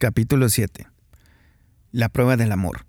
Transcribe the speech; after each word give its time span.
Capítulo 0.00 0.48
7. 0.48 0.86
La 1.92 2.08
prueba 2.08 2.38
del 2.38 2.52
amor. 2.52 2.86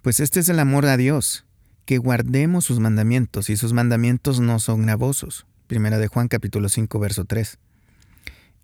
Pues 0.00 0.18
este 0.20 0.40
es 0.40 0.48
el 0.48 0.58
amor 0.58 0.86
a 0.86 0.96
Dios, 0.96 1.44
que 1.84 1.98
guardemos 1.98 2.64
sus 2.64 2.80
mandamientos, 2.80 3.50
y 3.50 3.58
sus 3.58 3.74
mandamientos 3.74 4.40
no 4.40 4.60
son 4.60 4.86
gravosos. 4.86 5.44
Primera 5.66 5.98
de 5.98 6.08
Juan 6.08 6.28
capítulo 6.28 6.70
5, 6.70 6.98
verso 6.98 7.26
3. 7.26 7.58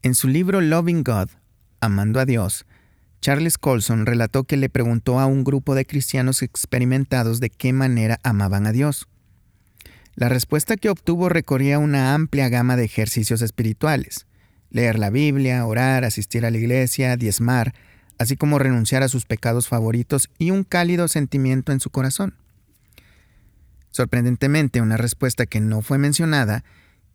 En 0.01 0.15
su 0.15 0.29
libro 0.29 0.63
Loving 0.63 1.03
God, 1.05 1.29
Amando 1.81 2.21
a 2.21 2.25
Dios, 2.25 2.65
Charles 3.21 3.59
Colson 3.59 4.07
relató 4.07 4.45
que 4.45 4.57
le 4.57 4.71
preguntó 4.71 5.21
a 5.21 5.27
un 5.27 5.45
grupo 5.45 5.75
de 5.75 5.85
cristianos 5.85 6.41
experimentados 6.41 7.39
de 7.39 7.51
qué 7.51 7.75
manera 7.75 8.19
amaban 8.23 8.67
a 8.67 8.73
Dios. 8.73 9.09
La 10.15 10.31
respuesta 10.31 10.79
que 10.79 10.89
obtuvo 10.89 11.29
recorría 11.29 11.79
una 11.79 12.15
amplia 12.15 12.49
gama 12.49 12.77
de 12.77 12.87
ejercicios 12.87 13.43
espirituales 13.43 14.27
leer 14.71 14.99
la 14.99 15.11
Biblia, 15.11 15.67
orar, 15.67 16.05
asistir 16.05 16.45
a 16.45 16.51
la 16.51 16.59
iglesia, 16.59 17.17
diezmar, 17.17 17.75
así 18.19 18.37
como 18.37 18.59
renunciar 18.59 19.03
a 19.03 19.09
sus 19.09 19.25
pecados 19.25 19.69
favoritos 19.69 20.31
y 20.39 20.51
un 20.51 20.65
cálido 20.65 21.09
sentimiento 21.09 21.73
en 21.73 21.81
su 21.81 21.91
corazón. 21.91 22.35
Sorprendentemente, 23.91 24.81
una 24.81 24.97
respuesta 24.97 25.47
que 25.47 25.61
no 25.61 25.81
fue 25.83 25.99
mencionada 25.99 26.65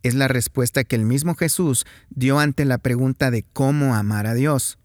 es 0.02 0.14
la 0.14 0.28
respuesta 0.28 0.84
que 0.84 0.96
el 0.96 1.04
mismo 1.04 1.34
Jesús 1.34 1.86
dio 2.10 2.40
ante 2.40 2.64
la 2.64 2.78
pregunta 2.78 3.30
de 3.30 3.44
cómo 3.52 3.94
amar 3.94 4.26
a 4.26 4.34
Dios. 4.34 4.78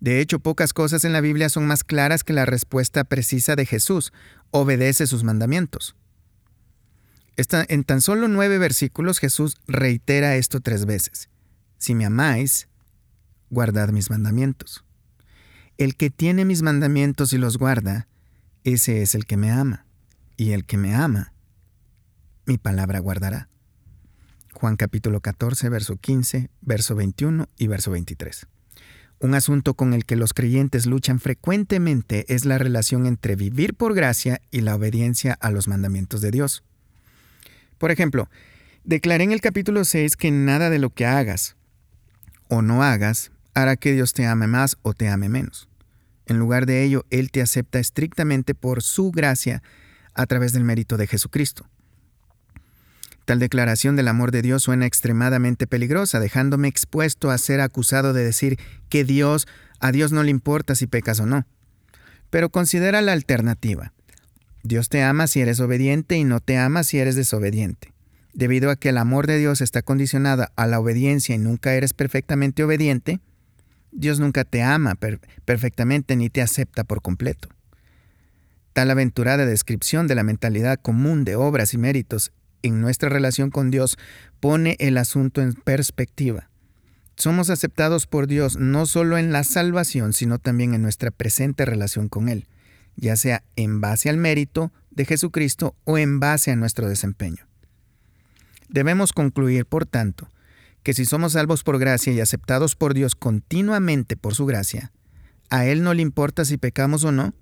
De 0.00 0.20
hecho, 0.20 0.40
pocas 0.40 0.72
cosas 0.72 1.04
en 1.04 1.12
la 1.12 1.20
Biblia 1.20 1.48
son 1.48 1.66
más 1.66 1.84
claras 1.84 2.24
que 2.24 2.32
la 2.32 2.44
respuesta 2.44 3.04
precisa 3.04 3.54
de 3.54 3.66
Jesús, 3.66 4.12
obedece 4.50 5.06
sus 5.06 5.22
mandamientos. 5.22 5.94
en 7.36 7.84
tan 7.84 8.00
solo 8.00 8.26
nueve 8.26 8.58
versículos 8.58 9.20
Jesús 9.20 9.58
reitera 9.68 10.34
esto 10.34 10.60
tres 10.60 10.86
veces. 10.86 11.28
Si 11.82 11.96
me 11.96 12.04
amáis, 12.04 12.68
guardad 13.50 13.88
mis 13.88 14.08
mandamientos. 14.08 14.84
El 15.78 15.96
que 15.96 16.10
tiene 16.10 16.44
mis 16.44 16.62
mandamientos 16.62 17.32
y 17.32 17.38
los 17.38 17.58
guarda, 17.58 18.06
ese 18.62 19.02
es 19.02 19.16
el 19.16 19.24
que 19.24 19.36
me 19.36 19.50
ama. 19.50 19.84
Y 20.36 20.52
el 20.52 20.64
que 20.64 20.76
me 20.76 20.94
ama, 20.94 21.32
mi 22.46 22.56
palabra 22.56 23.00
guardará. 23.00 23.48
Juan 24.52 24.76
capítulo 24.76 25.20
14, 25.20 25.68
verso 25.70 25.96
15, 25.96 26.50
verso 26.60 26.94
21 26.94 27.48
y 27.58 27.66
verso 27.66 27.90
23. 27.90 28.46
Un 29.18 29.34
asunto 29.34 29.74
con 29.74 29.92
el 29.92 30.04
que 30.04 30.14
los 30.14 30.34
creyentes 30.34 30.86
luchan 30.86 31.18
frecuentemente 31.18 32.32
es 32.32 32.44
la 32.44 32.58
relación 32.58 33.06
entre 33.06 33.34
vivir 33.34 33.74
por 33.74 33.94
gracia 33.94 34.40
y 34.52 34.60
la 34.60 34.76
obediencia 34.76 35.36
a 35.40 35.50
los 35.50 35.66
mandamientos 35.66 36.20
de 36.20 36.30
Dios. 36.30 36.62
Por 37.78 37.90
ejemplo, 37.90 38.30
declaré 38.84 39.24
en 39.24 39.32
el 39.32 39.40
capítulo 39.40 39.84
6 39.84 40.16
que 40.16 40.30
nada 40.30 40.70
de 40.70 40.78
lo 40.78 40.90
que 40.90 41.06
hagas, 41.06 41.56
o 42.52 42.60
no 42.60 42.82
hagas 42.82 43.32
hará 43.54 43.76
que 43.76 43.92
Dios 43.92 44.12
te 44.12 44.26
ame 44.26 44.46
más 44.46 44.76
o 44.82 44.92
te 44.92 45.08
ame 45.08 45.30
menos. 45.30 45.70
En 46.26 46.38
lugar 46.38 46.66
de 46.66 46.84
ello, 46.84 47.06
Él 47.08 47.30
te 47.30 47.40
acepta 47.40 47.78
estrictamente 47.78 48.54
por 48.54 48.82
su 48.82 49.10
gracia 49.10 49.62
a 50.12 50.26
través 50.26 50.52
del 50.52 50.62
mérito 50.62 50.98
de 50.98 51.06
Jesucristo. 51.06 51.66
Tal 53.24 53.38
declaración 53.38 53.96
del 53.96 54.06
amor 54.06 54.32
de 54.32 54.42
Dios 54.42 54.64
suena 54.64 54.84
extremadamente 54.84 55.66
peligrosa, 55.66 56.20
dejándome 56.20 56.68
expuesto 56.68 57.30
a 57.30 57.38
ser 57.38 57.62
acusado 57.62 58.12
de 58.12 58.22
decir 58.22 58.58
que 58.90 59.04
Dios, 59.04 59.48
a 59.80 59.90
Dios 59.90 60.12
no 60.12 60.22
le 60.22 60.30
importa 60.30 60.74
si 60.74 60.86
pecas 60.86 61.20
o 61.20 61.26
no. 61.26 61.46
Pero 62.28 62.50
considera 62.50 63.00
la 63.00 63.12
alternativa. 63.12 63.94
Dios 64.62 64.90
te 64.90 65.02
ama 65.02 65.26
si 65.26 65.40
eres 65.40 65.58
obediente 65.58 66.18
y 66.18 66.24
no 66.24 66.40
te 66.40 66.58
ama 66.58 66.84
si 66.84 66.98
eres 66.98 67.16
desobediente. 67.16 67.91
Debido 68.32 68.70
a 68.70 68.76
que 68.76 68.88
el 68.88 68.98
amor 68.98 69.26
de 69.26 69.38
Dios 69.38 69.60
está 69.60 69.82
condicionado 69.82 70.46
a 70.56 70.66
la 70.66 70.80
obediencia 70.80 71.34
y 71.34 71.38
nunca 71.38 71.74
eres 71.74 71.92
perfectamente 71.92 72.64
obediente, 72.64 73.20
Dios 73.90 74.20
nunca 74.20 74.44
te 74.44 74.62
ama 74.62 74.94
perfectamente 75.44 76.16
ni 76.16 76.30
te 76.30 76.40
acepta 76.40 76.84
por 76.84 77.02
completo. 77.02 77.48
Tal 78.72 78.90
aventurada 78.90 79.44
descripción 79.44 80.06
de 80.06 80.14
la 80.14 80.22
mentalidad 80.22 80.80
común 80.80 81.24
de 81.24 81.36
obras 81.36 81.74
y 81.74 81.78
méritos 81.78 82.32
en 82.62 82.80
nuestra 82.80 83.10
relación 83.10 83.50
con 83.50 83.70
Dios 83.70 83.98
pone 84.40 84.76
el 84.80 84.96
asunto 84.96 85.42
en 85.42 85.52
perspectiva. 85.52 86.48
Somos 87.16 87.50
aceptados 87.50 88.06
por 88.06 88.26
Dios 88.26 88.56
no 88.56 88.86
solo 88.86 89.18
en 89.18 89.30
la 89.30 89.44
salvación, 89.44 90.14
sino 90.14 90.38
también 90.38 90.72
en 90.72 90.80
nuestra 90.80 91.10
presente 91.10 91.66
relación 91.66 92.08
con 92.08 92.30
Él, 92.30 92.48
ya 92.96 93.16
sea 93.16 93.44
en 93.56 93.82
base 93.82 94.08
al 94.08 94.16
mérito 94.16 94.72
de 94.90 95.04
Jesucristo 95.04 95.76
o 95.84 95.98
en 95.98 96.18
base 96.18 96.50
a 96.50 96.56
nuestro 96.56 96.88
desempeño. 96.88 97.51
Debemos 98.72 99.12
concluir, 99.12 99.66
por 99.66 99.84
tanto, 99.84 100.28
que 100.82 100.94
si 100.94 101.04
somos 101.04 101.32
salvos 101.32 101.62
por 101.62 101.78
gracia 101.78 102.12
y 102.12 102.20
aceptados 102.20 102.74
por 102.74 102.94
Dios 102.94 103.14
continuamente 103.14 104.16
por 104.16 104.34
su 104.34 104.46
gracia, 104.46 104.92
¿a 105.50 105.66
Él 105.66 105.82
no 105.82 105.92
le 105.92 106.00
importa 106.00 106.46
si 106.46 106.56
pecamos 106.56 107.04
o 107.04 107.12
no? 107.12 107.34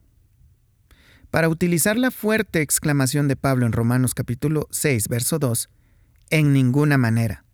Para 1.30 1.48
utilizar 1.48 1.96
la 1.96 2.10
fuerte 2.10 2.60
exclamación 2.60 3.28
de 3.28 3.36
Pablo 3.36 3.64
en 3.64 3.72
Romanos 3.72 4.14
capítulo 4.14 4.66
6, 4.72 5.06
verso 5.06 5.38
2, 5.38 5.70
en 6.30 6.52
ninguna 6.52 6.98
manera. 6.98 7.44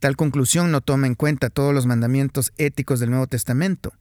Tal 0.00 0.16
conclusión 0.16 0.72
no 0.72 0.80
toma 0.80 1.06
en 1.06 1.14
cuenta 1.14 1.50
todos 1.50 1.72
los 1.72 1.86
mandamientos 1.86 2.52
éticos 2.56 2.98
del 2.98 3.10
Nuevo 3.10 3.28
Testamento. 3.28 3.92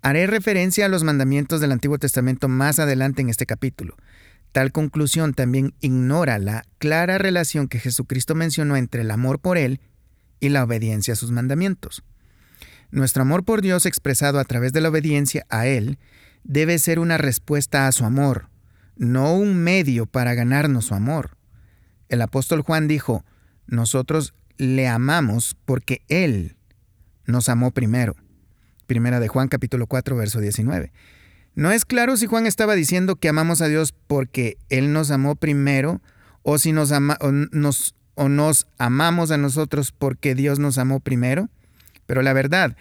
Haré 0.00 0.28
referencia 0.28 0.86
a 0.86 0.88
los 0.88 1.02
mandamientos 1.02 1.60
del 1.60 1.72
Antiguo 1.72 1.98
Testamento 1.98 2.46
más 2.46 2.78
adelante 2.78 3.20
en 3.22 3.28
este 3.28 3.46
capítulo, 3.46 3.96
Tal 4.52 4.72
conclusión 4.72 5.32
también 5.32 5.74
ignora 5.80 6.38
la 6.38 6.64
clara 6.78 7.18
relación 7.18 7.68
que 7.68 7.78
Jesucristo 7.78 8.34
mencionó 8.34 8.76
entre 8.76 9.02
el 9.02 9.10
amor 9.10 9.38
por 9.38 9.58
Él 9.58 9.80
y 10.40 10.48
la 10.48 10.64
obediencia 10.64 11.14
a 11.14 11.16
sus 11.16 11.30
mandamientos. 11.30 12.02
Nuestro 12.90 13.22
amor 13.22 13.44
por 13.44 13.62
Dios 13.62 13.86
expresado 13.86 14.40
a 14.40 14.44
través 14.44 14.72
de 14.72 14.80
la 14.80 14.88
obediencia 14.88 15.46
a 15.48 15.66
Él 15.66 15.98
debe 16.42 16.78
ser 16.78 16.98
una 16.98 17.18
respuesta 17.18 17.86
a 17.86 17.92
su 17.92 18.04
amor, 18.04 18.48
no 18.96 19.32
un 19.34 19.56
medio 19.56 20.06
para 20.06 20.34
ganarnos 20.34 20.86
su 20.86 20.94
amor. 20.94 21.36
El 22.08 22.20
apóstol 22.22 22.62
Juan 22.62 22.88
dijo, 22.88 23.24
nosotros 23.66 24.34
le 24.56 24.88
amamos 24.88 25.56
porque 25.64 26.02
Él 26.08 26.56
nos 27.24 27.48
amó 27.48 27.70
primero. 27.70 28.16
Primera 28.86 29.20
de 29.20 29.28
Juan 29.28 29.46
capítulo 29.46 29.86
4 29.86 30.16
verso 30.16 30.40
19. 30.40 30.92
No 31.60 31.72
es 31.72 31.84
claro 31.84 32.16
si 32.16 32.24
Juan 32.24 32.46
estaba 32.46 32.74
diciendo 32.74 33.16
que 33.16 33.28
amamos 33.28 33.60
a 33.60 33.68
Dios 33.68 33.92
porque 34.06 34.56
Él 34.70 34.94
nos 34.94 35.10
amó 35.10 35.36
primero 35.36 36.00
o 36.42 36.56
si 36.56 36.72
nos, 36.72 36.90
o 36.90 38.28
nos 38.30 38.66
amamos 38.78 39.30
a 39.30 39.36
nosotros 39.36 39.92
porque 39.92 40.34
Dios 40.34 40.58
nos 40.58 40.78
amó 40.78 41.00
primero. 41.00 41.50
Pero 42.06 42.22
la 42.22 42.32
verdad, 42.32 42.78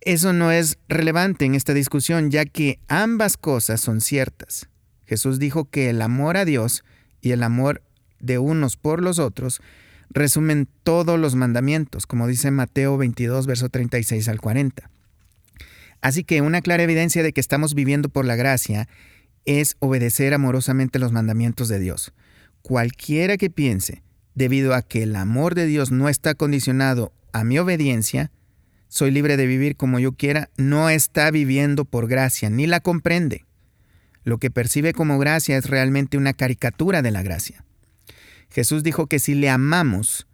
eso 0.00 0.32
no 0.32 0.52
es 0.52 0.78
relevante 0.88 1.44
en 1.44 1.56
esta 1.56 1.74
discusión 1.74 2.30
ya 2.30 2.44
que 2.44 2.78
ambas 2.86 3.36
cosas 3.36 3.80
son 3.80 4.00
ciertas. 4.00 4.68
Jesús 5.06 5.40
dijo 5.40 5.64
que 5.64 5.90
el 5.90 6.00
amor 6.00 6.36
a 6.36 6.44
Dios 6.44 6.84
y 7.20 7.32
el 7.32 7.42
amor 7.42 7.82
de 8.20 8.38
unos 8.38 8.76
por 8.76 9.02
los 9.02 9.18
otros 9.18 9.60
resumen 10.08 10.68
todos 10.84 11.18
los 11.18 11.34
mandamientos, 11.34 12.06
como 12.06 12.28
dice 12.28 12.52
Mateo 12.52 12.96
22, 12.96 13.48
verso 13.48 13.70
36 13.70 14.28
al 14.28 14.40
40. 14.40 14.88
Así 16.04 16.22
que 16.22 16.42
una 16.42 16.60
clara 16.60 16.82
evidencia 16.82 17.22
de 17.22 17.32
que 17.32 17.40
estamos 17.40 17.72
viviendo 17.72 18.10
por 18.10 18.26
la 18.26 18.36
gracia 18.36 18.88
es 19.46 19.76
obedecer 19.78 20.34
amorosamente 20.34 20.98
los 20.98 21.12
mandamientos 21.12 21.68
de 21.68 21.78
Dios. 21.78 22.12
Cualquiera 22.60 23.38
que 23.38 23.48
piense, 23.48 24.02
debido 24.34 24.74
a 24.74 24.82
que 24.82 25.04
el 25.04 25.16
amor 25.16 25.54
de 25.54 25.64
Dios 25.64 25.92
no 25.92 26.10
está 26.10 26.34
condicionado 26.34 27.14
a 27.32 27.42
mi 27.42 27.58
obediencia, 27.58 28.30
soy 28.88 29.12
libre 29.12 29.38
de 29.38 29.46
vivir 29.46 29.76
como 29.76 29.98
yo 29.98 30.12
quiera, 30.12 30.50
no 30.58 30.90
está 30.90 31.30
viviendo 31.30 31.86
por 31.86 32.06
gracia, 32.06 32.50
ni 32.50 32.66
la 32.66 32.80
comprende. 32.80 33.46
Lo 34.24 34.36
que 34.36 34.50
percibe 34.50 34.92
como 34.92 35.18
gracia 35.18 35.56
es 35.56 35.70
realmente 35.70 36.18
una 36.18 36.34
caricatura 36.34 37.00
de 37.00 37.12
la 37.12 37.22
gracia. 37.22 37.64
Jesús 38.50 38.82
dijo 38.82 39.06
que 39.06 39.18
si 39.18 39.34
le 39.34 39.48
amamos, 39.48 40.26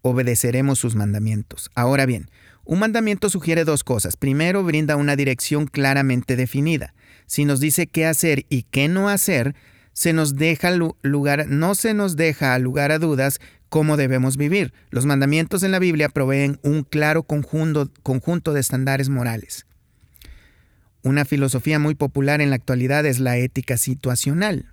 obedeceremos 0.00 0.78
sus 0.78 0.94
mandamientos. 0.94 1.70
Ahora 1.74 2.06
bien, 2.06 2.30
un 2.64 2.78
mandamiento 2.78 3.28
sugiere 3.28 3.64
dos 3.64 3.84
cosas. 3.84 4.16
Primero, 4.16 4.62
brinda 4.62 4.96
una 4.96 5.16
dirección 5.16 5.66
claramente 5.66 6.36
definida. 6.36 6.94
Si 7.26 7.44
nos 7.44 7.60
dice 7.60 7.86
qué 7.86 8.06
hacer 8.06 8.46
y 8.48 8.64
qué 8.64 8.88
no 8.88 9.08
hacer, 9.08 9.54
se 9.92 10.12
nos 10.12 10.36
deja 10.36 10.70
lugar, 11.02 11.48
no 11.48 11.74
se 11.74 11.94
nos 11.94 12.16
deja 12.16 12.58
lugar 12.58 12.92
a 12.92 12.98
dudas 12.98 13.40
cómo 13.68 13.96
debemos 13.96 14.36
vivir. 14.36 14.72
Los 14.90 15.06
mandamientos 15.06 15.62
en 15.62 15.72
la 15.72 15.78
Biblia 15.78 16.08
proveen 16.08 16.58
un 16.62 16.82
claro 16.84 17.24
conjunto, 17.24 17.90
conjunto 18.02 18.52
de 18.52 18.60
estándares 18.60 19.08
morales. 19.08 19.66
Una 21.02 21.24
filosofía 21.24 21.78
muy 21.80 21.94
popular 21.94 22.40
en 22.40 22.50
la 22.50 22.56
actualidad 22.56 23.04
es 23.06 23.18
la 23.18 23.36
ética 23.38 23.76
situacional, 23.76 24.72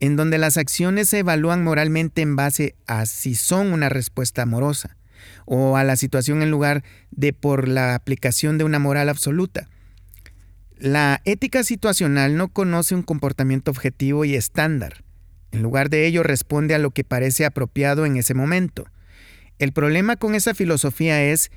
en 0.00 0.16
donde 0.16 0.38
las 0.38 0.56
acciones 0.56 1.08
se 1.08 1.18
evalúan 1.20 1.62
moralmente 1.62 2.22
en 2.22 2.34
base 2.34 2.74
a 2.86 3.06
si 3.06 3.36
son 3.36 3.72
una 3.72 3.88
respuesta 3.88 4.42
amorosa 4.42 4.96
o 5.44 5.76
a 5.76 5.84
la 5.84 5.96
situación 5.96 6.42
en 6.42 6.50
lugar 6.50 6.82
de 7.10 7.32
por 7.32 7.68
la 7.68 7.94
aplicación 7.94 8.58
de 8.58 8.64
una 8.64 8.78
moral 8.78 9.08
absoluta. 9.08 9.68
La 10.78 11.20
ética 11.24 11.62
situacional 11.62 12.36
no 12.36 12.48
conoce 12.48 12.94
un 12.94 13.02
comportamiento 13.02 13.70
objetivo 13.70 14.24
y 14.24 14.34
estándar. 14.34 15.04
En 15.52 15.62
lugar 15.62 15.90
de 15.90 16.06
ello 16.06 16.22
responde 16.22 16.74
a 16.74 16.78
lo 16.78 16.90
que 16.90 17.04
parece 17.04 17.44
apropiado 17.44 18.06
en 18.06 18.16
ese 18.16 18.34
momento. 18.34 18.86
El 19.58 19.72
problema 19.72 20.16
con 20.16 20.34
esa 20.34 20.54
filosofía 20.54 21.22
es 21.22 21.50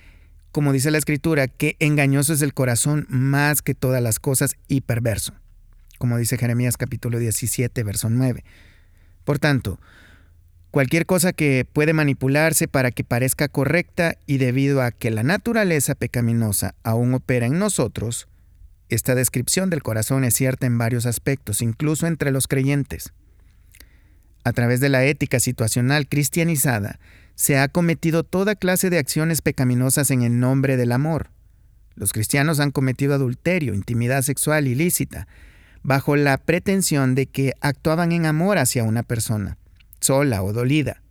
como 0.54 0.71
dice 0.71 0.92
la 0.92 1.00
escritura, 1.00 1.48
que 1.48 1.75
engañoso 1.80 2.31
es 2.31 2.44
el 2.44 2.54
corazón 2.54 3.07
más 3.10 3.63
que 3.63 3.74
todas 3.74 4.04
las 4.04 4.19
cosas 4.19 4.56
y 4.68 4.81
perverso, 4.81 5.33
como 5.98 6.15
dice 6.19 6.38
Jeremías 6.38 6.77
capítulo 6.77 7.18
17, 7.18 7.81
verso 7.81 8.12
9. 8.12 8.44
Por 9.24 9.39
tanto, 9.39 9.80
cualquier 10.73 11.05
cosa 11.05 11.33
que 11.33 11.67
puede 11.71 11.93
manipularse 11.93 12.67
para 12.67 12.89
que 12.89 13.03
parezca 13.03 13.47
correcta 13.47 14.17
y 14.25 14.39
debido 14.39 14.81
a 14.81 14.89
que 14.89 15.11
la 15.11 15.21
naturaleza 15.21 15.93
pecaminosa 15.93 16.73
aún 16.81 17.13
opera 17.13 17.45
en 17.45 17.59
nosotros, 17.59 18.27
esta 18.89 19.13
descripción 19.13 19.69
del 19.69 19.83
corazón 19.83 20.23
es 20.23 20.33
cierta 20.33 20.65
en 20.65 20.79
varios 20.79 21.05
aspectos, 21.05 21.61
incluso 21.61 22.07
entre 22.07 22.31
los 22.31 22.47
creyentes. 22.47 23.13
A 24.43 24.51
través 24.51 24.79
de 24.79 24.89
la 24.89 25.05
ética 25.05 25.39
situacional 25.39 26.07
cristianizada, 26.07 26.99
se 27.35 27.59
ha 27.59 27.67
cometido 27.67 28.23
toda 28.23 28.55
clase 28.55 28.89
de 28.89 28.97
acciones 28.97 29.43
pecaminosas 29.43 30.09
en 30.09 30.23
el 30.23 30.39
nombre 30.39 30.75
del 30.75 30.91
amor. 30.91 31.29
Los 31.93 32.13
cristianos 32.13 32.59
han 32.59 32.71
cometido 32.71 33.13
adulterio, 33.13 33.75
intimidad 33.75 34.23
sexual 34.23 34.67
ilícita, 34.67 35.27
bajo 35.83 36.15
la 36.15 36.35
pretensión 36.39 37.13
de 37.13 37.27
que 37.27 37.53
actuaban 37.61 38.11
en 38.11 38.25
amor 38.25 38.57
hacia 38.57 38.83
una 38.83 39.03
persona, 39.03 39.59
sola 40.03 40.44
o 40.44 40.53
dolida. 40.53 41.01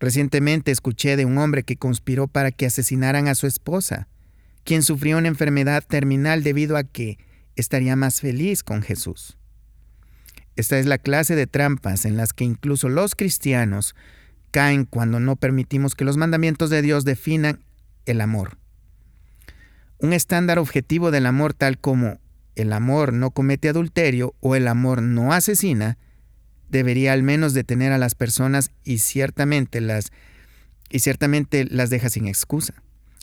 Recientemente 0.00 0.70
escuché 0.70 1.16
de 1.16 1.24
un 1.24 1.38
hombre 1.38 1.64
que 1.64 1.76
conspiró 1.76 2.28
para 2.28 2.52
que 2.52 2.66
asesinaran 2.66 3.26
a 3.26 3.34
su 3.34 3.46
esposa, 3.46 4.08
quien 4.64 4.82
sufrió 4.82 5.18
una 5.18 5.28
enfermedad 5.28 5.82
terminal 5.82 6.42
debido 6.42 6.76
a 6.76 6.84
que 6.84 7.18
estaría 7.56 7.96
más 7.96 8.20
feliz 8.20 8.62
con 8.62 8.82
Jesús. 8.82 9.36
Esta 10.56 10.78
es 10.78 10.86
la 10.86 10.98
clase 10.98 11.36
de 11.36 11.46
trampas 11.46 12.04
en 12.04 12.16
las 12.16 12.32
que 12.32 12.44
incluso 12.44 12.88
los 12.88 13.14
cristianos 13.14 13.94
caen 14.50 14.84
cuando 14.84 15.20
no 15.20 15.36
permitimos 15.36 15.94
que 15.94 16.04
los 16.04 16.16
mandamientos 16.16 16.70
de 16.70 16.82
Dios 16.82 17.04
definan 17.04 17.60
el 18.06 18.20
amor. 18.20 18.58
Un 19.98 20.12
estándar 20.12 20.58
objetivo 20.58 21.10
del 21.10 21.26
amor 21.26 21.54
tal 21.54 21.78
como 21.78 22.20
el 22.54 22.72
amor 22.72 23.12
no 23.12 23.30
comete 23.30 23.68
adulterio 23.68 24.34
o 24.40 24.56
el 24.56 24.68
amor 24.68 25.02
no 25.02 25.32
asesina, 25.32 25.98
debería 26.68 27.12
al 27.12 27.22
menos 27.22 27.54
detener 27.54 27.92
a 27.92 27.98
las 27.98 28.14
personas 28.14 28.70
y 28.84 28.98
ciertamente 28.98 29.80
las 29.80 30.10
y 30.90 31.00
ciertamente 31.00 31.66
las 31.66 31.90
deja 31.90 32.08
sin 32.08 32.26
excusa. 32.26 32.74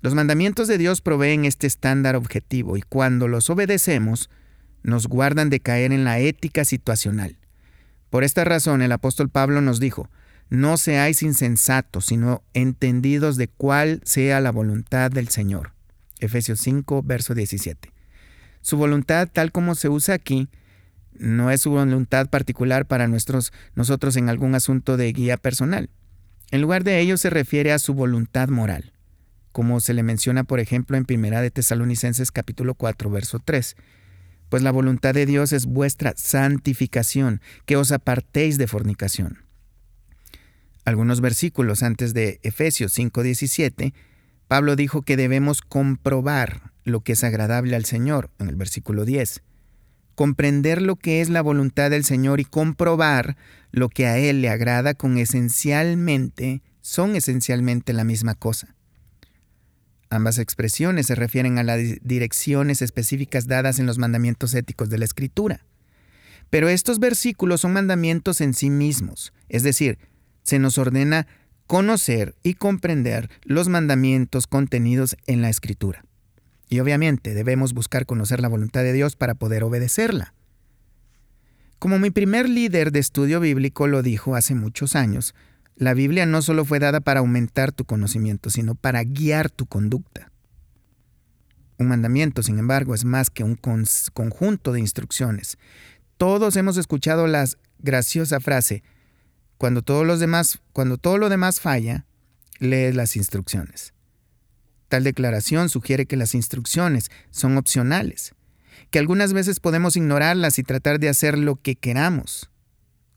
Los 0.02 0.14
mandamientos 0.14 0.68
de 0.68 0.78
Dios 0.78 1.02
proveen 1.02 1.46
este 1.46 1.66
estándar 1.66 2.16
objetivo 2.16 2.78
y 2.78 2.82
cuando 2.82 3.28
los 3.28 3.50
obedecemos, 3.50 4.30
nos 4.84 5.08
guardan 5.08 5.50
de 5.50 5.60
caer 5.60 5.92
en 5.92 6.04
la 6.04 6.20
ética 6.20 6.64
situacional. 6.64 7.38
Por 8.12 8.24
esta 8.24 8.44
razón 8.44 8.84
el 8.84 8.92
apóstol 8.92 9.30
Pablo 9.30 9.62
nos 9.62 9.80
dijo, 9.80 10.10
no 10.50 10.78
seáis 10.78 11.24
insensatos, 11.24 12.06
sino 12.06 12.44
entendidos 12.54 13.36
de 13.36 13.48
cuál 13.48 14.02
sea 14.06 14.40
la 14.42 14.52
voluntad 14.52 15.10
del 15.10 15.30
Señor. 15.30 15.74
Efesios 16.20 16.60
5, 16.60 17.02
verso 17.04 17.34
17. 17.34 17.92
Su 18.62 18.78
voluntad, 18.78 19.28
tal 19.32 19.52
como 19.52 19.74
se 19.74 19.90
usa 19.90 20.16
aquí, 20.16 20.50
no 21.20 21.52
es 21.52 21.62
su 21.62 21.72
voluntad 21.72 22.30
particular 22.30 22.86
para 22.86 23.08
nuestros, 23.08 23.54
nosotros 23.76 24.16
en 24.18 24.30
algún 24.30 24.56
asunto 24.56 24.98
de 24.98 25.12
guía 25.12 25.38
personal. 25.38 25.90
En 26.52 26.62
lugar 26.62 26.84
de 26.84 27.00
ello 27.00 27.18
se 27.18 27.30
refiere 27.30 27.72
a 27.72 27.80
su 27.80 27.94
voluntad 27.94 28.50
moral 28.50 28.96
como 29.56 29.80
se 29.80 29.94
le 29.94 30.04
menciona 30.04 30.44
por 30.44 30.60
ejemplo 30.60 30.98
en 30.98 31.06
Primera 31.06 31.42
de 31.42 31.50
Tesalonicenses 31.50 32.30
capítulo 32.34 32.74
4 32.74 33.10
verso 33.10 33.40
3. 33.40 33.78
Pues 34.50 34.64
la 34.64 34.72
voluntad 34.74 35.14
de 35.14 35.26
Dios 35.26 35.54
es 35.54 35.66
vuestra 35.66 36.14
santificación, 36.18 37.40
que 37.66 37.78
os 37.78 37.94
apartéis 37.94 38.58
de 38.58 38.68
fornicación. 38.68 39.46
Algunos 40.84 41.22
versículos 41.22 41.84
antes 41.84 42.14
de 42.14 42.42
Efesios 42.44 42.92
5:17, 42.92 43.94
Pablo 44.50 44.76
dijo 44.76 45.04
que 45.04 45.16
debemos 45.16 45.62
comprobar 45.62 46.74
lo 46.84 47.00
que 47.00 47.14
es 47.14 47.24
agradable 47.24 47.78
al 47.78 47.86
Señor, 47.86 48.32
en 48.40 48.50
el 48.50 48.58
versículo 48.58 49.06
10. 49.06 49.42
Comprender 50.16 50.82
lo 50.82 50.96
que 50.96 51.22
es 51.22 51.30
la 51.30 51.42
voluntad 51.42 51.92
del 51.92 52.04
Señor 52.04 52.40
y 52.40 52.46
comprobar 52.46 53.38
lo 53.72 53.90
que 53.90 54.08
a 54.08 54.18
Él 54.18 54.42
le 54.42 54.50
agrada 54.50 54.94
con 54.94 55.18
esencialmente, 55.18 56.62
son 56.82 57.16
esencialmente 57.16 57.94
la 57.94 58.04
misma 58.04 58.36
cosa. 58.36 58.76
Ambas 60.10 60.38
expresiones 60.38 61.08
se 61.08 61.16
refieren 61.16 61.58
a 61.58 61.64
las 61.64 61.80
direcciones 62.02 62.82
específicas 62.82 63.48
dadas 63.48 63.80
en 63.80 63.86
los 63.86 63.98
mandamientos 63.98 64.54
éticos 64.54 64.90
de 64.90 64.98
la 64.98 65.06
Escritura. 65.06 65.66
Pero 66.50 66.70
estos 66.70 67.00
versículos 67.00 67.62
son 67.62 67.74
mandamientos 67.74 68.40
en 68.40 68.54
sí 68.54 68.70
mismos, 68.70 69.34
es 69.50 69.64
decir, 69.64 69.98
se 70.44 70.60
nos 70.60 70.78
ordena 70.78 71.28
conocer 71.68 72.36
y 72.44 72.54
comprender 72.54 73.30
los 73.44 73.68
mandamientos 73.68 74.48
contenidos 74.48 75.18
en 75.26 75.42
la 75.42 75.50
Escritura. 75.50 76.06
Y 76.70 76.80
obviamente 76.80 77.34
debemos 77.34 77.74
buscar 77.74 78.06
conocer 78.06 78.42
la 78.42 78.48
voluntad 78.48 78.82
de 78.82 78.94
Dios 78.94 79.16
para 79.16 79.36
poder 79.36 79.64
obedecerla. 79.64 80.34
Como 81.80 82.00
mi 82.00 82.10
primer 82.10 82.50
líder 82.50 82.92
de 82.92 83.00
estudio 83.00 83.40
bíblico 83.40 83.88
lo 83.88 84.02
dijo 84.02 84.36
hace 84.36 84.56
muchos 84.56 84.96
años, 84.96 85.36
la 85.76 85.94
Biblia 85.94 86.26
no 86.26 86.42
solo 86.42 86.64
fue 86.66 86.80
dada 86.80 87.02
para 87.02 87.20
aumentar 87.20 87.72
tu 87.72 87.86
conocimiento, 87.86 88.50
sino 88.50 88.76
para 88.76 89.04
guiar 89.04 89.50
tu 89.50 89.66
conducta. 89.66 90.32
Un 91.78 91.90
mandamiento, 91.90 92.42
sin 92.42 92.58
embargo, 92.58 92.96
es 92.96 93.04
más 93.04 93.30
que 93.30 93.44
un 93.44 93.56
conjunto 94.14 94.72
de 94.72 94.80
instrucciones. 94.80 95.58
Todos 96.18 96.56
hemos 96.56 96.78
escuchado 96.78 97.28
la 97.28 97.46
graciosa 97.80 98.40
frase, 98.40 98.84
cuando, 99.58 99.82
todos 99.82 100.06
los 100.06 100.20
demás, 100.20 100.60
cuando 100.72 100.98
todo 100.98 101.18
lo 101.18 101.30
demás 101.30 101.60
falla, 101.60 102.06
lee 102.60 102.94
las 102.94 103.16
instrucciones. 103.18 103.95
Tal 104.96 105.04
declaración 105.04 105.68
sugiere 105.68 106.06
que 106.06 106.16
las 106.16 106.34
instrucciones 106.36 107.12
son 107.30 107.58
opcionales, 107.58 108.34
que 108.92 109.00
algunas 109.00 109.34
veces 109.34 109.60
podemos 109.60 109.98
ignorarlas 109.98 110.58
y 110.58 110.64
tratar 110.64 111.02
de 111.02 111.10
hacer 111.10 111.38
lo 111.38 111.58
que 111.58 111.76
queramos. 111.76 112.50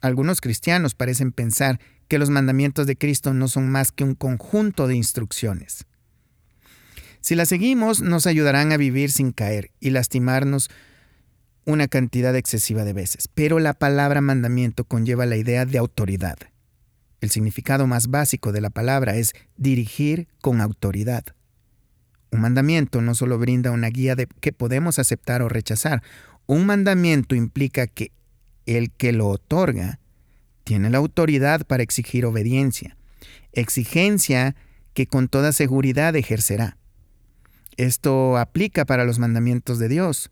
Algunos 0.01 0.41
cristianos 0.41 0.97
parecen 0.97 1.31
pensar 1.31 1.79
que 2.09 2.19
los 2.19 2.31
mandamientos 2.31 2.89
de 2.89 2.97
Cristo 2.97 3.33
no 3.33 3.47
son 3.47 3.71
más 3.71 3.93
que 3.93 4.03
un 4.03 4.17
conjunto 4.17 4.89
de 4.89 4.97
instrucciones. 4.97 5.87
Si 7.21 7.37
las 7.37 7.49
seguimos, 7.49 8.03
nos 8.03 8.27
ayudarán 8.27 8.73
a 8.73 8.77
vivir 8.77 9.13
sin 9.13 9.31
caer 9.31 9.71
y 9.79 9.91
lastimarnos 9.91 10.71
una 11.65 11.87
cantidad 11.87 12.35
excesiva 12.35 12.83
de 12.83 12.93
veces. 12.93 13.29
Pero 13.35 13.61
la 13.61 13.75
palabra 13.75 14.21
mandamiento 14.21 14.83
conlleva 14.83 15.27
la 15.27 15.37
idea 15.37 15.65
de 15.65 15.79
autoridad. 15.79 16.39
El 17.21 17.31
significado 17.31 17.87
más 17.87 18.09
básico 18.09 18.51
de 18.51 18.63
la 18.63 18.71
palabra 18.71 19.15
es 19.15 19.33
dirigir 19.57 20.27
con 20.41 20.61
autoridad. 20.61 21.38
Un 22.31 22.41
mandamiento 22.41 23.01
no 23.01 23.15
solo 23.15 23.39
brinda 23.39 23.71
una 23.71 23.89
guía 23.89 24.15
de 24.15 24.27
que 24.41 24.53
podemos 24.53 24.99
aceptar 24.99 25.43
o 25.43 25.49
rechazar, 25.49 26.03
un 26.47 26.67
mandamiento 26.67 27.35
implica 27.35 27.87
que 27.87 28.13
el 28.67 28.91
que 28.91 29.13
lo 29.13 29.29
otorga 29.29 29.99
tiene 30.65 30.91
la 30.91 30.99
autoridad 30.99 31.67
para 31.67 31.83
exigir 31.83 32.27
obediencia, 32.27 32.97
exigencia 33.53 34.55
que 34.93 35.07
con 35.07 35.29
toda 35.29 35.53
seguridad 35.53 36.15
ejercerá. 36.17 36.77
Esto 37.79 38.37
aplica 38.37 38.85
para 38.85 39.05
los 39.05 39.19
mandamientos 39.19 39.79
de 39.79 39.89
Dios. 39.89 40.31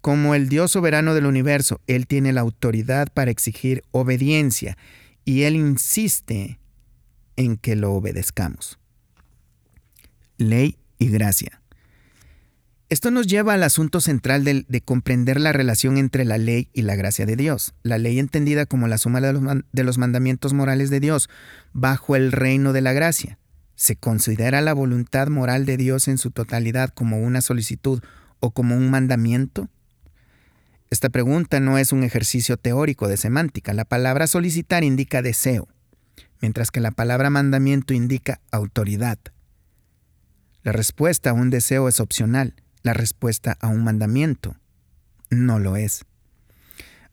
Como 0.00 0.34
el 0.34 0.48
Dios 0.48 0.72
soberano 0.72 1.14
del 1.14 1.26
universo, 1.26 1.80
Él 1.86 2.06
tiene 2.06 2.32
la 2.32 2.40
autoridad 2.40 3.08
para 3.12 3.30
exigir 3.30 3.84
obediencia 3.90 4.76
y 5.24 5.42
Él 5.42 5.54
insiste 5.54 6.58
en 7.36 7.56
que 7.56 7.76
lo 7.76 7.92
obedezcamos. 7.92 8.78
Ley 10.38 10.76
y 10.98 11.08
gracia. 11.08 11.60
Esto 12.90 13.10
nos 13.10 13.26
lleva 13.26 13.52
al 13.52 13.62
asunto 13.64 14.00
central 14.00 14.44
de, 14.44 14.80
comprender 14.82 15.38
la 15.38 15.52
relación 15.52 15.98
entre 15.98 16.24
la 16.24 16.38
ley 16.38 16.70
y 16.72 16.82
la 16.82 16.96
gracia 16.96 17.26
de 17.26 17.36
Dios. 17.36 17.74
La 17.82 17.98
ley 17.98 18.18
entendida 18.18 18.64
como 18.64 18.88
la 18.88 18.96
suma 18.96 19.20
de 19.20 19.34
los, 19.34 19.42
de 19.70 19.84
los 19.84 19.98
mandamientos 19.98 20.54
morales 20.54 20.88
de 20.88 21.00
Dios 21.00 21.28
bajo 21.74 22.16
el 22.16 22.32
reino 22.32 22.72
de 22.72 22.80
la 22.80 22.94
gracia. 22.94 23.38
¿Se 23.74 23.96
considera 23.96 24.62
la 24.62 24.72
voluntad 24.72 25.28
moral 25.28 25.66
de 25.66 25.76
Dios 25.76 26.08
en 26.08 26.16
su 26.16 26.30
totalidad 26.30 26.88
como 26.88 27.18
una 27.18 27.42
solicitud 27.42 28.02
o 28.40 28.52
como 28.52 28.74
un 28.74 28.90
mandamiento? 28.90 29.68
Esta 30.90 31.10
pregunta 31.10 31.60
no 31.60 31.76
es 31.76 31.92
un 31.92 32.02
ejercicio 32.04 32.56
teórico 32.56 33.06
de 33.08 33.18
semántica. 33.18 33.74
La 33.74 33.84
palabra 33.84 34.26
solicitar 34.26 34.82
indica 34.82 35.20
deseo, 35.20 35.68
mientras 36.40 36.70
que 36.70 36.80
la 36.80 36.90
palabra 36.90 37.28
mandamiento 37.28 37.92
indica 37.92 38.40
autoridad. 38.50 39.18
La 40.62 40.72
respuesta 40.72 41.30
a 41.30 41.32
un 41.32 41.50
deseo 41.50 41.88
es 41.88 42.00
opcional 42.00 42.54
la 42.82 42.94
respuesta 42.94 43.56
a 43.60 43.68
un 43.68 43.84
mandamiento. 43.84 44.56
No 45.30 45.58
lo 45.58 45.76
es. 45.76 46.04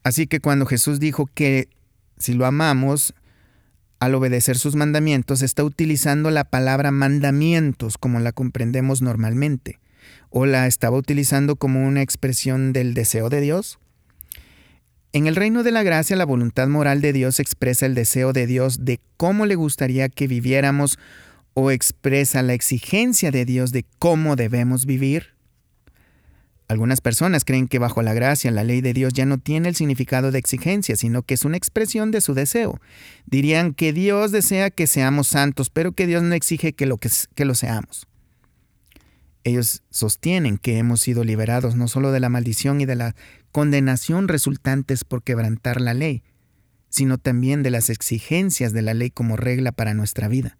Así 0.02 0.26
que 0.26 0.40
cuando 0.40 0.66
Jesús 0.66 1.00
dijo 1.00 1.26
que 1.26 1.68
si 2.16 2.32
lo 2.32 2.46
amamos, 2.46 3.14
al 3.98 4.14
obedecer 4.14 4.58
sus 4.58 4.76
mandamientos, 4.76 5.42
está 5.42 5.64
utilizando 5.64 6.30
la 6.30 6.44
palabra 6.44 6.90
mandamientos 6.90 7.98
como 7.98 8.20
la 8.20 8.32
comprendemos 8.32 9.02
normalmente, 9.02 9.80
o 10.30 10.46
la 10.46 10.66
estaba 10.66 10.96
utilizando 10.96 11.56
como 11.56 11.86
una 11.86 12.02
expresión 12.02 12.72
del 12.72 12.94
deseo 12.94 13.28
de 13.28 13.40
Dios. 13.40 13.78
En 15.12 15.26
el 15.26 15.36
reino 15.36 15.62
de 15.62 15.72
la 15.72 15.82
gracia, 15.82 16.14
la 16.16 16.26
voluntad 16.26 16.68
moral 16.68 17.00
de 17.00 17.12
Dios 17.12 17.40
expresa 17.40 17.86
el 17.86 17.94
deseo 17.94 18.32
de 18.32 18.46
Dios 18.46 18.84
de 18.84 19.00
cómo 19.16 19.46
le 19.46 19.54
gustaría 19.54 20.08
que 20.08 20.26
viviéramos 20.26 20.98
o 21.58 21.70
expresa 21.70 22.42
la 22.42 22.52
exigencia 22.52 23.30
de 23.30 23.46
Dios 23.46 23.72
de 23.72 23.86
cómo 23.98 24.36
debemos 24.36 24.84
vivir? 24.84 25.36
Algunas 26.68 27.00
personas 27.00 27.46
creen 27.46 27.66
que 27.66 27.78
bajo 27.78 28.02
la 28.02 28.12
gracia 28.12 28.50
la 28.50 28.62
ley 28.62 28.82
de 28.82 28.92
Dios 28.92 29.14
ya 29.14 29.24
no 29.24 29.38
tiene 29.38 29.70
el 29.70 29.74
significado 29.74 30.30
de 30.32 30.38
exigencia, 30.38 30.96
sino 30.96 31.22
que 31.22 31.32
es 31.32 31.46
una 31.46 31.56
expresión 31.56 32.10
de 32.10 32.20
su 32.20 32.34
deseo. 32.34 32.78
Dirían 33.24 33.72
que 33.72 33.94
Dios 33.94 34.32
desea 34.32 34.68
que 34.70 34.86
seamos 34.86 35.28
santos, 35.28 35.70
pero 35.70 35.92
que 35.92 36.06
Dios 36.06 36.22
no 36.22 36.34
exige 36.34 36.74
que 36.74 36.84
lo, 36.84 36.98
que, 36.98 37.08
que 37.34 37.46
lo 37.46 37.54
seamos. 37.54 38.06
Ellos 39.42 39.82
sostienen 39.88 40.58
que 40.58 40.76
hemos 40.76 41.00
sido 41.00 41.24
liberados 41.24 41.74
no 41.74 41.88
solo 41.88 42.12
de 42.12 42.20
la 42.20 42.28
maldición 42.28 42.82
y 42.82 42.84
de 42.84 42.96
la 42.96 43.16
condenación 43.50 44.28
resultantes 44.28 45.04
por 45.04 45.22
quebrantar 45.22 45.80
la 45.80 45.94
ley, 45.94 46.22
sino 46.90 47.16
también 47.16 47.62
de 47.62 47.70
las 47.70 47.88
exigencias 47.88 48.74
de 48.74 48.82
la 48.82 48.92
ley 48.92 49.08
como 49.08 49.38
regla 49.38 49.72
para 49.72 49.94
nuestra 49.94 50.28
vida. 50.28 50.58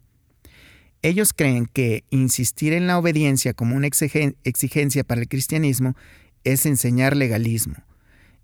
Ellos 1.01 1.33
creen 1.33 1.67
que 1.67 2.03
insistir 2.09 2.73
en 2.73 2.87
la 2.87 2.97
obediencia 2.97 3.53
como 3.53 3.75
una 3.75 3.87
exigencia 3.87 5.03
para 5.03 5.21
el 5.21 5.27
cristianismo 5.27 5.95
es 6.43 6.65
enseñar 6.65 7.15
legalismo, 7.15 7.75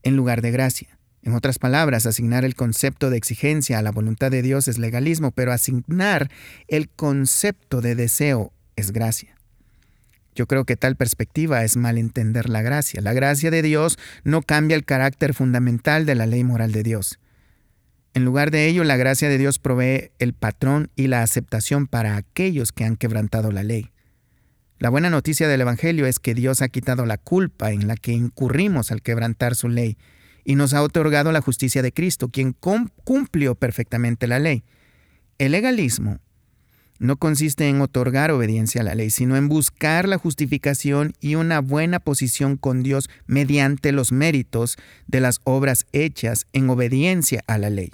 en 0.03 0.15
lugar 0.15 0.41
de 0.41 0.51
gracia. 0.51 0.99
En 1.23 1.33
otras 1.33 1.57
palabras, 1.57 2.05
asignar 2.05 2.43
el 2.43 2.55
concepto 2.55 3.09
de 3.09 3.17
exigencia 3.17 3.79
a 3.79 3.81
la 3.81 3.91
voluntad 3.91 4.29
de 4.29 4.41
Dios 4.41 4.67
es 4.67 4.77
legalismo, 4.77 5.31
pero 5.31 5.53
asignar 5.53 6.29
el 6.67 6.89
concepto 6.89 7.79
de 7.79 7.95
deseo 7.95 8.51
es 8.75 8.91
gracia. 8.91 9.35
Yo 10.35 10.47
creo 10.47 10.65
que 10.65 10.75
tal 10.75 10.95
perspectiva 10.95 11.63
es 11.63 11.77
malentender 11.77 12.49
la 12.49 12.61
gracia. 12.61 13.01
La 13.01 13.13
gracia 13.13 13.51
de 13.51 13.61
Dios 13.61 13.97
no 14.23 14.41
cambia 14.41 14.75
el 14.75 14.83
carácter 14.83 15.33
fundamental 15.33 16.05
de 16.05 16.15
la 16.15 16.25
ley 16.25 16.43
moral 16.43 16.71
de 16.71 16.83
Dios. 16.83 17.19
En 18.15 18.25
lugar 18.25 18.51
de 18.51 18.67
ello, 18.67 18.83
la 18.83 18.95
gracia 18.95 19.27
de 19.27 19.39
Dios 19.39 19.57
provee 19.57 20.11
el 20.19 20.33
patrón 20.33 20.91
y 20.95 21.07
la 21.07 21.23
aceptación 21.23 21.87
para 21.87 22.15
aquellos 22.15 22.71
que 22.71 22.85
han 22.85 22.95
quebrantado 22.95 23.51
la 23.51 23.63
ley. 23.63 23.89
La 24.77 24.89
buena 24.89 25.09
noticia 25.09 25.47
del 25.47 25.61
Evangelio 25.61 26.05
es 26.05 26.19
que 26.19 26.35
Dios 26.35 26.61
ha 26.61 26.69
quitado 26.69 27.07
la 27.07 27.17
culpa 27.17 27.71
en 27.71 27.87
la 27.87 27.95
que 27.95 28.11
incurrimos 28.11 28.91
al 28.91 29.01
quebrantar 29.01 29.55
su 29.55 29.67
ley 29.67 29.97
y 30.45 30.53
nos 30.55 30.75
ha 30.75 30.83
otorgado 30.83 31.31
la 31.31 31.41
justicia 31.41 31.81
de 31.81 31.91
Cristo, 31.91 32.29
quien 32.29 32.53
cumplió 32.53 33.55
perfectamente 33.55 34.27
la 34.27 34.37
ley. 34.37 34.63
El 35.39 35.53
legalismo 35.53 36.19
no 36.99 37.17
consiste 37.17 37.67
en 37.67 37.81
otorgar 37.81 38.29
obediencia 38.29 38.81
a 38.81 38.83
la 38.83 38.93
ley, 38.93 39.09
sino 39.09 39.37
en 39.37 39.49
buscar 39.49 40.07
la 40.07 40.19
justificación 40.19 41.13
y 41.19 41.33
una 41.33 41.61
buena 41.61 41.99
posición 41.99 42.57
con 42.57 42.83
Dios 42.83 43.09
mediante 43.25 43.91
los 43.91 44.11
méritos 44.11 44.77
de 45.07 45.19
las 45.19 45.41
obras 45.45 45.87
hechas 45.93 46.45
en 46.53 46.69
obediencia 46.69 47.43
a 47.47 47.57
la 47.57 47.71
ley 47.71 47.91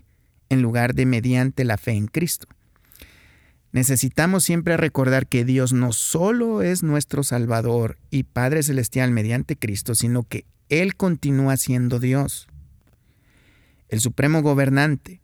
en 0.50 0.62
lugar 0.62 0.94
de 0.96 1.06
mediante 1.06 1.64
la 1.64 1.78
fe 1.78 1.92
en 1.92 2.08
Cristo. 2.08 2.48
Necesitamos 3.72 4.44
siempre 4.44 4.78
recordar 4.78 5.28
que 5.28 5.46
Dios 5.46 5.74
no 5.74 5.94
solo 5.94 6.64
es 6.64 6.82
nuestro 6.82 7.24
Salvador 7.24 7.98
y 8.10 8.24
Padre 8.24 8.64
Celestial 8.64 9.12
mediante 9.12 9.56
Cristo, 9.56 9.94
sino 9.94 10.24
que 10.24 10.46
Él 10.70 10.96
continúa 10.96 11.56
siendo 11.56 12.00
Dios, 12.00 12.48
el 13.88 14.02
supremo 14.02 14.42
gobernante 14.42 15.22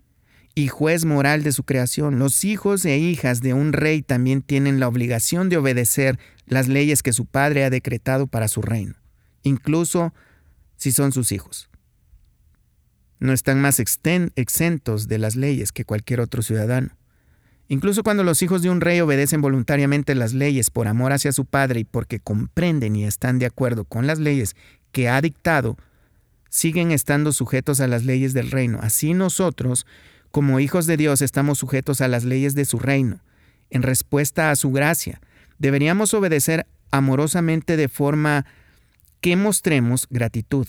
y 0.54 0.68
juez 0.68 1.06
moral 1.06 1.44
de 1.44 1.52
su 1.52 1.64
creación. 1.64 2.20
Los 2.20 2.44
hijos 2.46 2.86
e 2.86 2.98
hijas 2.98 3.42
de 3.42 3.54
un 3.54 3.74
rey 3.74 4.04
también 4.04 4.42
tienen 4.44 4.80
la 4.80 4.88
obligación 4.88 5.50
de 5.50 5.58
obedecer 5.58 6.20
las 6.46 6.68
leyes 6.68 7.02
que 7.02 7.14
su 7.14 7.26
Padre 7.26 7.64
ha 7.64 7.72
decretado 7.72 8.28
para 8.28 8.48
su 8.48 8.62
reino, 8.62 8.94
incluso 9.42 10.14
si 10.78 10.92
son 10.92 11.12
sus 11.12 11.32
hijos 11.32 11.68
no 13.20 13.34
están 13.34 13.62
más 13.62 13.80
exentos 13.80 15.08
de 15.08 15.18
las 15.18 15.36
leyes 15.36 15.72
que 15.72 15.86
cualquier 15.86 16.20
otro 16.20 16.42
ciudadano. 16.42 16.90
Incluso 17.68 18.04
cuando 18.04 18.24
los 18.24 18.42
hijos 18.42 18.62
de 18.62 18.70
un 18.70 18.82
rey 18.82 19.00
obedecen 19.02 19.42
voluntariamente 19.42 20.14
las 20.14 20.34
leyes 20.34 20.70
por 20.70 20.88
amor 20.88 21.14
hacia 21.14 21.32
su 21.32 21.46
padre 21.46 21.80
y 21.80 21.84
porque 21.84 22.20
comprenden 22.20 22.96
y 22.96 23.06
están 23.06 23.40
de 23.40 23.48
acuerdo 23.48 23.86
con 23.86 24.06
las 24.06 24.20
leyes 24.20 24.56
que 24.92 25.10
ha 25.10 25.20
dictado, 25.20 25.78
siguen 26.50 26.92
estando 26.92 27.32
sujetos 27.32 27.82
a 27.82 27.88
las 27.88 28.06
leyes 28.06 28.34
del 28.34 28.52
reino. 28.52 28.80
Así 28.82 29.14
nosotros, 29.14 29.88
como 30.30 30.60
hijos 30.60 30.86
de 30.86 30.96
Dios, 30.96 31.22
estamos 31.22 31.58
sujetos 31.58 32.02
a 32.02 32.08
las 32.08 32.24
leyes 32.24 32.54
de 32.54 32.66
su 32.66 32.78
reino. 32.78 33.20
En 33.72 33.82
respuesta 33.82 34.52
a 34.52 34.56
su 34.56 34.72
gracia, 34.72 35.20
deberíamos 35.58 36.14
obedecer 36.14 36.68
amorosamente 36.92 37.78
de 37.78 37.90
forma 37.90 38.46
que 39.22 39.36
mostremos 39.36 40.08
gratitud. 40.12 40.68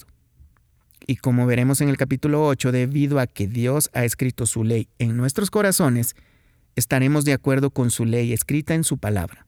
Y 1.07 1.17
como 1.17 1.47
veremos 1.47 1.81
en 1.81 1.89
el 1.89 1.97
capítulo 1.97 2.45
8, 2.47 2.73
debido 2.73 3.21
a 3.21 3.29
que 3.29 3.47
Dios 3.47 3.91
ha 3.93 4.05
escrito 4.05 4.45
su 4.45 4.65
ley 4.65 4.89
en 4.99 5.17
nuestros 5.17 5.51
corazones, 5.51 6.17
estaremos 6.75 7.25
de 7.25 7.33
acuerdo 7.33 7.71
con 7.71 7.91
su 7.93 8.05
ley 8.05 8.33
escrita 8.33 8.75
en 8.75 8.83
su 8.83 8.99
palabra. 8.99 9.47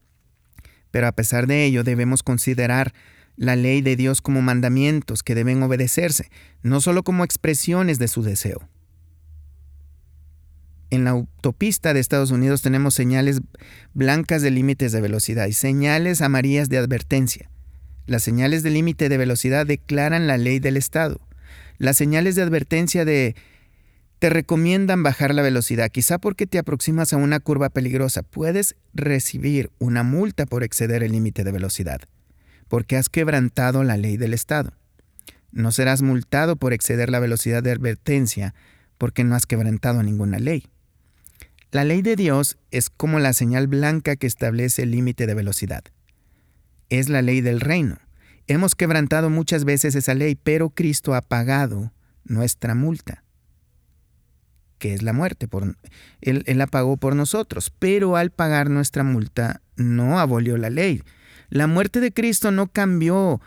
Pero 0.92 1.08
a 1.08 1.12
pesar 1.12 1.48
de 1.48 1.64
ello 1.64 1.82
debemos 1.82 2.22
considerar 2.22 2.94
la 3.36 3.56
ley 3.56 3.82
de 3.82 3.96
Dios 3.96 4.20
como 4.20 4.40
mandamientos 4.40 5.22
que 5.22 5.34
deben 5.34 5.62
obedecerse, 5.62 6.30
no 6.62 6.80
solo 6.80 7.02
como 7.02 7.24
expresiones 7.24 7.98
de 7.98 8.08
su 8.08 8.22
deseo. 8.22 8.68
En 10.90 11.04
la 11.04 11.10
autopista 11.10 11.92
de 11.92 12.00
Estados 12.00 12.30
Unidos 12.30 12.62
tenemos 12.62 12.94
señales 12.94 13.40
blancas 13.94 14.42
de 14.42 14.50
límites 14.50 14.92
de 14.92 15.00
velocidad 15.00 15.46
y 15.46 15.52
señales 15.52 16.22
amarillas 16.22 16.68
de 16.68 16.78
advertencia. 16.78 17.50
Las 18.06 18.22
señales 18.22 18.62
de 18.62 18.70
límite 18.70 19.08
de 19.08 19.18
velocidad 19.18 19.66
declaran 19.66 20.26
la 20.26 20.38
ley 20.38 20.60
del 20.60 20.78
Estado. 20.78 21.20
Las 21.78 21.96
señales 21.96 22.34
de 22.34 22.42
advertencia 22.42 23.04
de 23.04 23.34
te 24.18 24.30
recomiendan 24.30 25.04
bajar 25.04 25.32
la 25.32 25.42
velocidad, 25.42 25.90
quizá 25.90 26.18
porque 26.18 26.46
te 26.46 26.58
aproximas 26.58 27.12
a 27.12 27.16
una 27.16 27.38
curva 27.38 27.68
peligrosa. 27.70 28.22
Puedes 28.22 28.74
recibir 28.92 29.70
una 29.78 30.02
multa 30.02 30.44
por 30.44 30.64
exceder 30.64 31.04
el 31.04 31.12
límite 31.12 31.44
de 31.44 31.52
velocidad, 31.52 32.00
porque 32.66 32.96
has 32.96 33.08
quebrantado 33.08 33.84
la 33.84 33.96
ley 33.96 34.16
del 34.16 34.34
Estado. 34.34 34.72
No 35.52 35.70
serás 35.70 36.02
multado 36.02 36.56
por 36.56 36.72
exceder 36.72 37.10
la 37.10 37.20
velocidad 37.20 37.62
de 37.62 37.70
advertencia, 37.70 38.54
porque 38.98 39.22
no 39.22 39.36
has 39.36 39.46
quebrantado 39.46 40.02
ninguna 40.02 40.40
ley. 40.40 40.66
La 41.70 41.84
ley 41.84 42.02
de 42.02 42.16
Dios 42.16 42.58
es 42.70 42.90
como 42.90 43.20
la 43.20 43.32
señal 43.32 43.68
blanca 43.68 44.16
que 44.16 44.26
establece 44.26 44.82
el 44.82 44.90
límite 44.90 45.26
de 45.26 45.34
velocidad. 45.34 45.84
Es 46.88 47.08
la 47.08 47.22
ley 47.22 47.40
del 47.40 47.60
reino. 47.60 47.98
Hemos 48.48 48.74
quebrantado 48.74 49.28
muchas 49.28 49.66
veces 49.66 49.94
esa 49.94 50.14
ley, 50.14 50.34
pero 50.34 50.70
Cristo 50.70 51.14
ha 51.14 51.20
pagado 51.20 51.92
nuestra 52.24 52.74
multa, 52.74 53.22
que 54.78 54.94
es 54.94 55.02
la 55.02 55.12
muerte. 55.12 55.48
Él, 56.22 56.44
la 56.46 56.66
pagó 56.66 56.96
por 56.96 57.14
nosotros, 57.14 57.70
pero 57.78 58.16
al 58.16 58.30
pagar 58.30 58.70
nuestra 58.70 59.04
multa 59.04 59.60
no 59.76 60.18
abolió 60.18 60.56
la 60.56 60.70
ley. 60.70 61.02
La 61.50 61.66
muerte 61.66 62.00
de 62.00 62.10
Cristo 62.10 62.50
no 62.50 62.68
cambió, 62.68 63.42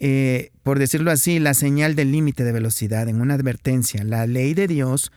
eh, 0.00 0.52
por 0.62 0.78
decirlo 0.78 1.10
así, 1.10 1.38
la 1.38 1.52
señal 1.52 1.94
del 1.94 2.10
límite 2.10 2.42
de 2.42 2.52
velocidad 2.52 3.10
en 3.10 3.20
una 3.20 3.34
advertencia. 3.34 4.04
La 4.04 4.26
ley 4.26 4.54
de 4.54 4.68
Dios 4.68 5.12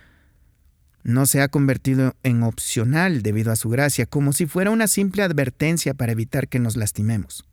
no 1.04 1.26
se 1.26 1.42
ha 1.42 1.48
convertido 1.48 2.14
en 2.24 2.44
opcional 2.44 3.22
debido 3.22 3.54
a 3.54 3.56
su 3.56 3.70
gracia, 3.70 4.06
como 4.06 4.34
si 4.34 4.48
fuera 4.48 4.70
una 4.70 4.90
simple 4.90 5.24
advertencia 5.24 5.94
para 5.94 6.12
evitar 6.12 6.50
que 6.50 6.60
nos 6.60 6.76
lastimemos. 6.76 7.49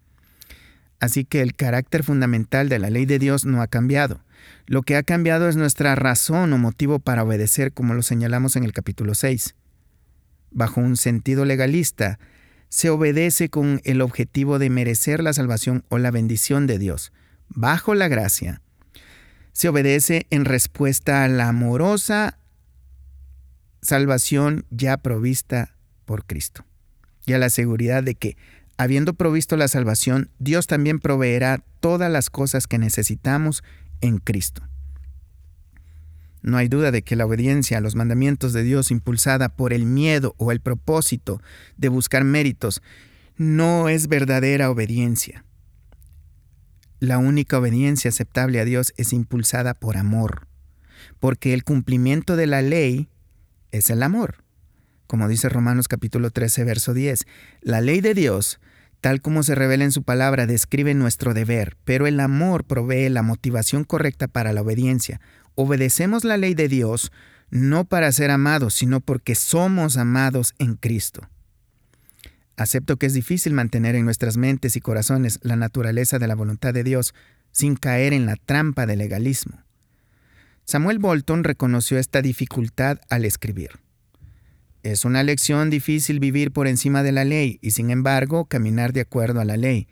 Así 1.01 1.25
que 1.25 1.43
el 1.43 1.55
carácter 1.55 2.03
fundamental 2.03 2.69
de 2.69 2.79
la 2.79 2.91
ley 2.91 3.07
de 3.07 3.19
Dios 3.19 3.45
no 3.45 3.63
ha 3.63 3.67
cambiado. 3.67 4.21
Lo 4.67 4.83
que 4.83 4.97
ha 4.97 5.03
cambiado 5.03 5.49
es 5.49 5.57
nuestra 5.57 5.95
razón 5.95 6.53
o 6.53 6.59
motivo 6.59 6.99
para 6.99 7.23
obedecer, 7.23 7.73
como 7.73 7.95
lo 7.95 8.03
señalamos 8.03 8.57
en 8.57 8.65
el 8.65 8.73
capítulo 8.73 9.15
6. 9.15 9.55
Bajo 10.51 10.81
un 10.81 10.97
sentido 10.97 11.45
legalista, 11.45 12.19
se 12.69 12.91
obedece 12.91 13.49
con 13.49 13.81
el 13.85 14.01
objetivo 14.01 14.59
de 14.59 14.71
merecer 14.71 15.23
la 15.23 15.33
salvación 15.33 15.85
o 15.89 15.99
la 15.99 16.11
bendición 16.11 16.67
de 16.67 16.79
Dios. 16.79 17.13
Bajo 17.49 17.95
la 17.95 18.09
gracia, 18.09 18.63
se 19.53 19.69
obedece 19.69 20.27
en 20.31 20.45
respuesta 20.45 21.25
a 21.25 21.29
la 21.29 21.49
amorosa 21.49 22.39
salvación 23.83 24.67
ya 24.71 24.97
provista 24.97 25.77
por 26.05 26.27
Cristo 26.27 26.65
y 27.25 27.33
a 27.33 27.39
la 27.39 27.51
seguridad 27.51 28.03
de 28.03 28.15
que 28.15 28.37
habiendo 28.77 29.15
provisto 29.15 29.57
la 29.57 29.69
salvación, 29.69 30.31
Dios 30.39 30.67
también 30.67 30.99
proveerá 30.99 31.65
todas 31.81 32.11
las 32.11 32.31
cosas 32.31 32.67
que 32.67 32.79
necesitamos 32.79 33.65
en 34.01 34.19
Cristo. 34.19 34.63
No 36.43 36.59
hay 36.59 36.69
duda 36.69 36.93
de 36.93 37.03
que 37.03 37.17
la 37.17 37.27
obediencia 37.27 37.79
a 37.79 37.81
los 37.81 37.97
mandamientos 37.97 38.53
de 38.53 38.63
Dios 38.63 38.91
impulsada 38.91 39.49
por 39.49 39.73
el 39.73 39.85
miedo 39.85 40.35
o 40.39 40.53
el 40.53 40.61
propósito 40.61 41.41
de 41.77 41.89
buscar 41.89 42.23
méritos 42.23 42.83
no 43.37 43.89
es 43.89 44.07
verdadera 44.09 44.71
obediencia. 44.71 45.45
La 47.01 47.19
única 47.19 47.59
obediencia 47.59 48.11
aceptable 48.11 48.61
a 48.61 48.65
Dios 48.65 48.95
es 48.97 49.13
impulsada 49.13 49.75
por 49.75 49.97
amor, 49.97 50.47
porque 51.21 51.53
el 51.53 51.65
cumplimiento 51.65 52.37
de 52.37 52.47
la 52.47 52.63
ley 52.63 53.09
es 53.73 53.91
el 53.91 54.03
amor. 54.03 54.45
Como 55.07 55.29
dice 55.29 55.49
Romanos 55.49 55.89
capítulo 55.89 56.31
13, 56.31 56.65
verso 56.65 56.95
10, 56.95 57.27
la 57.61 57.81
ley 57.81 58.01
de 58.01 58.15
Dios, 58.15 58.61
tal 59.01 59.21
como 59.21 59.43
se 59.43 59.55
revela 59.55 59.85
en 59.85 59.93
su 59.93 60.03
palabra, 60.03 60.47
describe 60.47 60.95
nuestro 60.95 61.35
deber, 61.35 61.77
pero 61.85 62.07
el 62.07 62.21
amor 62.21 62.65
provee 62.65 63.09
la 63.09 63.23
motivación 63.23 63.85
correcta 63.85 64.29
para 64.29 64.53
la 64.53 64.63
obediencia. 64.63 65.21
Obedecemos 65.55 66.25
la 66.25 66.37
ley 66.37 66.55
de 66.55 66.69
Dios 66.69 67.13
no 67.51 67.85
para 67.85 68.11
ser 68.13 68.31
amados, 68.31 68.75
sino 68.75 69.01
porque 69.01 69.35
somos 69.35 69.97
amados 69.97 70.55
en 70.59 70.75
Cristo. 70.75 71.29
Acepto 72.57 72.97
que 72.97 73.07
es 73.07 73.13
difícil 73.13 73.53
mantener 73.53 73.95
en 73.95 74.05
nuestras 74.05 74.37
mentes 74.37 74.77
y 74.77 74.81
corazones 74.81 75.39
la 75.43 75.57
naturaleza 75.57 76.19
de 76.19 76.27
la 76.27 76.35
voluntad 76.35 76.73
de 76.73 76.85
Dios 76.85 77.15
sin 77.53 77.77
caer 77.77 78.13
en 78.13 78.27
la 78.27 78.37
trampa 78.37 78.87
del 78.87 78.99
legalismo. 78.99 79.63
Samuel 80.65 80.99
Bolton 80.99 81.45
reconoció 81.45 81.99
esta 81.99 82.23
dificultad 82.23 82.99
al 83.09 83.25
escribir. 83.25 83.86
Es 84.87 85.05
una 85.05 85.25
lección 85.25 85.69
difícil 85.69 86.21
vivir 86.21 86.53
por 86.53 86.69
encima 86.69 87.03
de 87.03 87.11
la 87.11 87.25
ley 87.25 87.59
y 87.61 87.73
sin 87.73 87.91
embargo 87.91 88.45
caminar 88.45 88.93
de 88.93 89.01
acuerdo 89.01 89.41
a 89.41 89.45
la 89.45 89.57
ley. 89.57 89.89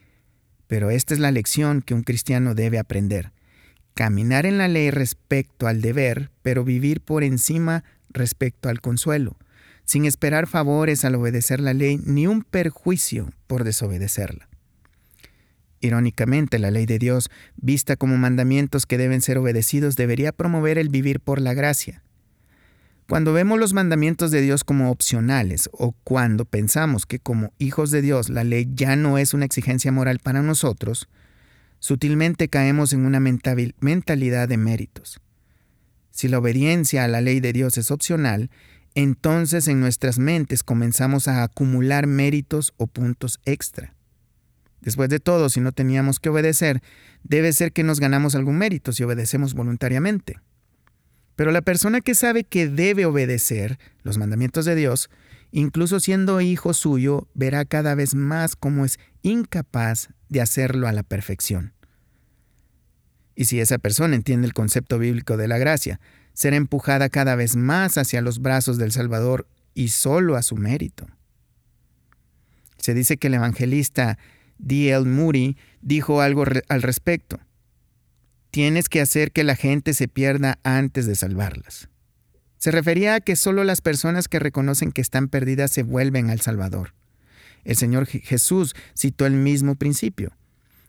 Pero 0.69 0.89
esta 0.89 1.15
es 1.15 1.19
la 1.19 1.33
lección 1.33 1.83
que 1.83 1.95
un 1.95 2.05
cristiano 2.05 2.55
debe 2.55 2.79
aprender. 2.79 3.33
Caminar 3.95 4.47
en 4.47 4.57
la 4.57 4.69
ley 4.69 4.93
respecto 4.93 5.67
al 5.67 5.81
deber, 5.81 6.31
pero 6.43 6.63
vivir 6.63 7.01
por 7.01 7.25
encima 7.25 7.83
respecto 8.09 8.69
al 8.69 8.81
consuelo, 8.81 9.37
sin 9.85 10.05
esperar 10.05 10.47
favores 10.47 11.05
al 11.05 11.17
obedecer 11.17 11.59
la 11.59 11.75
ley 11.75 11.99
ni 12.07 12.29
un 12.29 12.45
perjuicio 12.45 13.33
por 13.49 13.65
desobedecerla. 13.65 14.49
Irónicamente, 15.81 16.61
la 16.61 16.71
ley 16.71 16.87
de 16.87 17.01
Dios, 17.01 17.33
vista 17.57 17.97
como 17.97 18.17
mandamientos 18.17 18.87
que 18.87 18.97
deben 18.97 19.23
ser 19.23 19.39
obedecidos, 19.39 19.97
debería 19.97 20.31
promover 20.31 20.79
el 20.79 20.89
vivir 20.89 21.19
por 21.19 21.41
la 21.41 21.53
gracia. 21.53 22.04
Cuando 23.07 23.35
vemos 23.35 23.59
los 23.59 23.75
mandamientos 23.75 24.31
de 24.31 24.41
Dios 24.41 24.65
como 24.65 24.91
opcionales 24.91 25.69
o 25.73 25.93
cuando 26.05 26.47
pensamos 26.47 27.05
que 27.05 27.19
como 27.19 27.53
hijos 27.59 27.91
de 27.91 28.01
Dios 28.01 28.31
la 28.31 28.45
ley 28.45 28.67
ya 28.75 28.97
no 28.97 29.19
es 29.19 29.35
una 29.35 29.45
exigencia 29.45 29.93
moral 29.93 30.21
para 30.21 30.41
nosotros, 30.41 31.09
sutilmente 31.81 32.49
caemos 32.49 32.95
en 32.95 33.05
una 33.05 33.21
mentalidad 33.21 34.49
de 34.49 34.57
méritos. 34.57 35.21
Si 36.13 36.29
la 36.29 36.39
obediencia 36.39 37.05
a 37.05 37.09
la 37.09 37.21
ley 37.21 37.41
de 37.41 37.53
Dios 37.53 37.77
es 37.77 37.91
opcional, 37.91 38.51
entonces 38.95 39.69
en 39.69 39.81
nuestras 39.81 40.19
mentes 40.19 40.63
comenzamos 40.63 41.29
a 41.29 41.43
acumular 41.43 42.07
méritos 42.07 42.73
o 42.79 42.87
puntos 42.87 43.39
extra. 43.45 43.95
Después 44.81 45.11
de 45.11 45.21
todo, 45.21 45.51
si 45.51 45.61
no 45.61 45.73
teníamos 45.73 46.21
que 46.21 46.31
obedecer, 46.31 46.83
debe 47.23 47.53
ser 47.53 47.73
que 47.73 47.83
nos 47.83 48.01
ganamos 48.01 48.35
algún 48.35 48.57
mérito 48.57 48.93
si 48.93 49.03
obedecemos 49.03 49.53
voluntariamente. 49.53 50.37
Pero 51.37 51.53
la 51.53 51.63
persona 51.63 52.01
que 52.01 52.15
sabe 52.15 52.45
que 52.45 52.69
debe 52.69 53.07
obedecer 53.07 53.79
los 54.03 54.19
mandamientos 54.19 54.65
de 54.65 54.75
Dios, 54.75 55.11
incluso 55.51 56.01
siendo 56.01 56.41
hijo 56.41 56.75
suyo, 56.75 57.29
verá 57.35 57.65
cada 57.65 57.95
vez 57.95 58.15
más 58.15 58.57
cómo 58.57 58.85
es 58.85 58.99
incapaz 59.23 60.09
de 60.29 60.41
hacerlo 60.41 60.87
a 60.87 60.93
la 60.93 61.03
perfección. 61.03 61.73
Y 63.35 63.47
si 63.47 63.61
esa 63.61 63.79
persona 63.79 64.15
entiende 64.15 64.47
el 64.47 64.55
concepto 64.55 64.99
bíblico 64.99 65.37
de 65.37 65.49
la 65.49 65.59
gracia, 65.59 66.01
será 66.35 66.57
empujada 66.57 67.09
cada 67.09 67.35
vez 67.35 67.57
más 67.57 67.99
hacia 67.99 68.21
los 68.21 68.41
brazos 68.41 68.79
del 68.79 68.93
Salvador 68.93 69.47
y 69.75 69.89
solo 69.89 70.37
a 70.37 70.43
su 70.43 70.57
mérito. 70.57 71.07
Se 72.79 72.95
dice 72.95 73.17
que 73.17 73.29
el 73.29 73.35
evangelista 73.35 74.19
D.L. 74.59 75.07
Moody 75.07 75.57
dijo 75.81 76.21
algo 76.21 76.45
al 76.69 76.83
respecto. 76.83 77.41
Tienes 78.55 78.89
que 78.89 79.01
hacer 79.01 79.33
que 79.33 79.43
la 79.43 79.57
gente 79.57 79.95
se 79.95 80.07
pierda 80.07 80.61
antes 80.63 81.07
de 81.07 81.17
salvarlas. 81.17 81.89
Se 82.57 82.71
refería 82.71 83.17
a 83.17 83.21
que 83.21 83.35
solo 83.35 83.65
las 83.65 83.81
personas 83.81 84.29
que 84.29 84.39
reconocen 84.39 84.93
que 84.93 85.01
están 85.01 85.27
perdidas 85.27 85.73
se 85.73 85.83
vuelven 85.83 86.31
al 86.31 86.41
Salvador. 86.41 86.95
El 87.65 87.75
Señor 87.75 88.07
Jesús 88.07 88.77
citó 88.97 89.27
el 89.27 89.33
mismo 89.33 89.75
principio. 89.75 90.37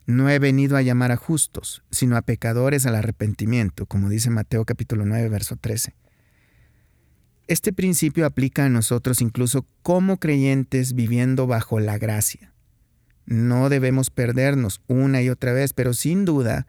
No 0.06 0.30
he 0.30 0.38
venido 0.38 0.78
a 0.78 0.84
llamar 0.84 1.12
a 1.12 1.16
justos, 1.16 1.82
sino 1.90 2.18
a 2.18 2.22
pecadores 2.22 2.86
al 2.86 2.94
arrepentimiento, 2.94 3.88
como 3.88 4.10
dice 4.10 4.30
Mateo 4.30 4.64
capítulo 4.64 5.04
9, 5.08 5.28
verso 5.30 5.56
13. 5.56 5.96
Este 7.48 7.74
principio 7.74 8.28
aplica 8.28 8.66
a 8.66 8.70
nosotros 8.70 9.22
incluso 9.22 9.66
como 9.82 10.20
creyentes 10.20 10.94
viviendo 10.94 11.48
bajo 11.48 11.80
la 11.80 11.98
gracia. 11.98 12.54
No 13.26 13.70
debemos 13.70 14.12
perdernos 14.12 14.84
una 14.86 15.24
y 15.24 15.30
otra 15.30 15.52
vez, 15.52 15.74
pero 15.74 15.96
sin 15.96 16.26
duda 16.26 16.68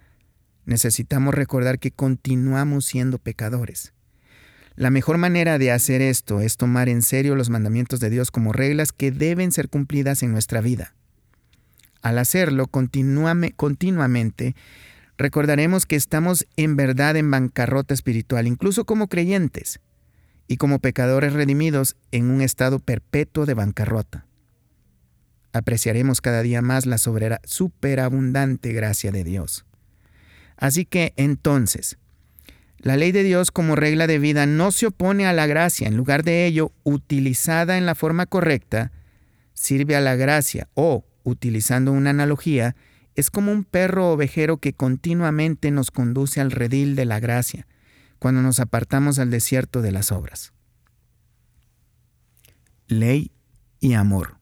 necesitamos 0.66 1.34
recordar 1.34 1.78
que 1.78 1.90
continuamos 1.90 2.84
siendo 2.84 3.18
pecadores. 3.18 3.94
La 4.74 4.90
mejor 4.90 5.16
manera 5.16 5.58
de 5.58 5.72
hacer 5.72 6.02
esto 6.02 6.40
es 6.42 6.58
tomar 6.58 6.90
en 6.90 7.00
serio 7.00 7.34
los 7.34 7.48
mandamientos 7.48 7.98
de 7.98 8.10
Dios 8.10 8.30
como 8.30 8.52
reglas 8.52 8.92
que 8.92 9.10
deben 9.10 9.50
ser 9.52 9.70
cumplidas 9.70 10.22
en 10.22 10.32
nuestra 10.32 10.60
vida. 10.60 10.94
Al 12.02 12.18
hacerlo 12.18 12.66
continuamente, 12.66 14.54
recordaremos 15.16 15.86
que 15.86 15.96
estamos 15.96 16.46
en 16.58 16.76
verdad 16.76 17.16
en 17.16 17.30
bancarrota 17.30 17.94
espiritual, 17.94 18.46
incluso 18.46 18.84
como 18.84 19.08
creyentes, 19.08 19.80
y 20.46 20.58
como 20.58 20.78
pecadores 20.78 21.32
redimidos 21.32 21.96
en 22.12 22.30
un 22.30 22.42
estado 22.42 22.78
perpetuo 22.78 23.46
de 23.46 23.54
bancarrota 23.54 24.26
apreciaremos 25.56 26.20
cada 26.20 26.42
día 26.42 26.62
más 26.62 26.86
la 26.86 26.98
superabundante 26.98 28.72
gracia 28.72 29.10
de 29.10 29.24
Dios. 29.24 29.65
Así 30.56 30.84
que 30.84 31.12
entonces, 31.16 31.98
la 32.78 32.96
ley 32.96 33.12
de 33.12 33.22
Dios 33.22 33.50
como 33.50 33.74
regla 33.74 34.06
de 34.06 34.18
vida 34.18 34.46
no 34.46 34.70
se 34.70 34.86
opone 34.86 35.26
a 35.26 35.32
la 35.32 35.46
gracia, 35.46 35.88
en 35.88 35.96
lugar 35.96 36.22
de 36.22 36.46
ello, 36.46 36.72
utilizada 36.84 37.78
en 37.78 37.86
la 37.86 37.94
forma 37.94 38.26
correcta, 38.26 38.92
sirve 39.54 39.96
a 39.96 40.00
la 40.00 40.14
gracia 40.14 40.68
o, 40.74 41.04
utilizando 41.24 41.92
una 41.92 42.10
analogía, 42.10 42.76
es 43.14 43.30
como 43.30 43.50
un 43.50 43.64
perro 43.64 44.12
ovejero 44.12 44.58
que 44.58 44.74
continuamente 44.74 45.70
nos 45.70 45.90
conduce 45.90 46.40
al 46.40 46.50
redil 46.50 46.94
de 46.96 47.06
la 47.06 47.18
gracia, 47.18 47.66
cuando 48.18 48.42
nos 48.42 48.60
apartamos 48.60 49.18
al 49.18 49.30
desierto 49.30 49.82
de 49.82 49.92
las 49.92 50.12
obras. 50.12 50.52
Ley 52.88 53.32
y 53.80 53.94
amor. 53.94 54.36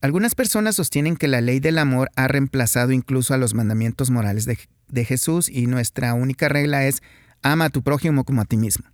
Algunas 0.00 0.34
personas 0.34 0.76
sostienen 0.76 1.16
que 1.16 1.28
la 1.28 1.40
ley 1.40 1.60
del 1.60 1.78
amor 1.78 2.10
ha 2.16 2.28
reemplazado 2.28 2.92
incluso 2.92 3.34
a 3.34 3.38
los 3.38 3.54
mandamientos 3.54 4.10
morales 4.10 4.46
de, 4.46 4.58
Jesús 4.94 5.48
y 5.48 5.66
nuestra 5.66 6.14
única 6.14 6.48
regla 6.48 6.84
es 6.86 7.02
ama 7.42 7.66
a 7.66 7.70
tu 7.70 7.82
prójimo 7.82 8.24
como 8.24 8.42
a 8.42 8.44
ti 8.44 8.56
mismo. 8.56 8.86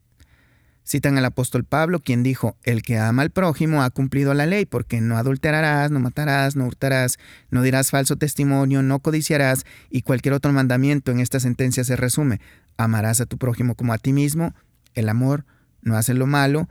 Citan 0.85 1.17
al 1.17 1.25
apóstol 1.25 1.65
Pablo, 1.65 2.01
quien 2.01 2.25
dijo, 2.25 2.57
el 2.65 2.83
que 2.83 2.99
ama 2.99 3.23
al 3.23 3.31
prójimo 3.31 3.83
ha 3.83 3.91
cumplido 3.91 4.35
la 4.35 4.47
ley, 4.47 4.67
porque 4.67 5.01
no 5.01 5.17
adulterarás, 5.17 5.93
no 5.93 6.01
matarás, 6.01 6.57
no 6.57 6.67
hurtarás, 6.67 7.19
no 7.51 7.63
dirás 7.63 7.91
falso 7.91 8.17
testimonio, 8.17 8.83
no 8.83 8.99
codiciarás, 8.99 9.65
y 9.91 10.03
cualquier 10.03 10.35
otro 10.35 10.53
mandamiento 10.53 11.13
en 11.13 11.21
esta 11.21 11.39
sentencia 11.39 11.85
se 11.85 11.95
resume, 11.95 12.41
amarás 12.77 13.21
a 13.21 13.27
tu 13.27 13.39
prójimo 13.39 13.77
como 13.77 13.93
a 13.93 13.99
ti 13.99 14.13
mismo, 14.13 14.55
el 14.95 15.09
amor 15.09 15.45
no 15.83 15.97
hace 15.97 16.15
lo 16.15 16.27
malo, 16.27 16.69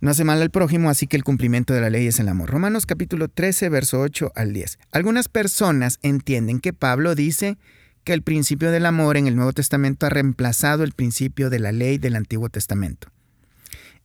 no 0.00 0.10
hace 0.10 0.24
mal 0.24 0.42
al 0.42 0.50
prójimo, 0.50 0.90
así 0.90 1.06
que 1.06 1.16
el 1.16 1.24
cumplimiento 1.24 1.74
de 1.74 1.80
la 1.80 1.90
ley 1.90 2.06
es 2.06 2.18
el 2.20 2.28
amor. 2.28 2.50
Romanos 2.50 2.86
capítulo 2.86 3.28
13, 3.28 3.68
verso 3.68 4.00
8 4.00 4.32
al 4.34 4.52
10. 4.52 4.78
Algunas 4.92 5.28
personas 5.28 5.98
entienden 6.02 6.60
que 6.60 6.72
Pablo 6.72 7.14
dice 7.14 7.58
que 8.04 8.12
el 8.12 8.22
principio 8.22 8.70
del 8.70 8.86
amor 8.86 9.16
en 9.16 9.26
el 9.26 9.36
Nuevo 9.36 9.52
Testamento 9.52 10.06
ha 10.06 10.10
reemplazado 10.10 10.84
el 10.84 10.92
principio 10.92 11.50
de 11.50 11.58
la 11.58 11.72
ley 11.72 11.98
del 11.98 12.16
Antiguo 12.16 12.48
Testamento. 12.48 13.08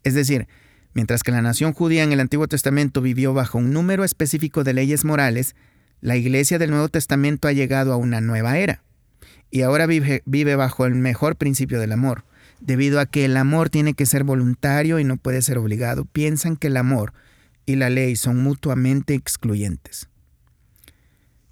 Es 0.03 0.13
decir, 0.13 0.47
mientras 0.93 1.23
que 1.23 1.31
la 1.31 1.41
nación 1.41 1.73
judía 1.73 2.03
en 2.03 2.11
el 2.11 2.19
Antiguo 2.19 2.47
Testamento 2.47 3.01
vivió 3.01 3.33
bajo 3.33 3.57
un 3.57 3.71
número 3.71 4.03
específico 4.03 4.63
de 4.63 4.73
leyes 4.73 5.05
morales, 5.05 5.55
la 6.01 6.17
iglesia 6.17 6.59
del 6.59 6.71
Nuevo 6.71 6.89
Testamento 6.89 7.47
ha 7.47 7.53
llegado 7.53 7.93
a 7.93 7.97
una 7.97 8.19
nueva 8.19 8.57
era 8.57 8.83
y 9.49 9.61
ahora 9.61 9.85
vive, 9.85 10.23
vive 10.25 10.55
bajo 10.55 10.85
el 10.85 10.95
mejor 10.95 11.35
principio 11.35 11.79
del 11.79 11.91
amor 11.91 12.25
debido 12.59 12.99
a 12.99 13.05
que 13.05 13.25
el 13.25 13.37
amor 13.37 13.69
tiene 13.69 13.93
que 13.93 14.05
ser 14.05 14.23
voluntario 14.23 14.99
y 14.99 15.03
no 15.03 15.17
puede 15.17 15.41
ser 15.41 15.57
obligado, 15.57 16.05
piensan 16.05 16.55
que 16.55 16.67
el 16.67 16.77
amor 16.77 17.13
y 17.65 17.75
la 17.75 17.89
ley 17.89 18.15
son 18.15 18.41
mutuamente 18.41 19.13
excluyentes. 19.13 20.09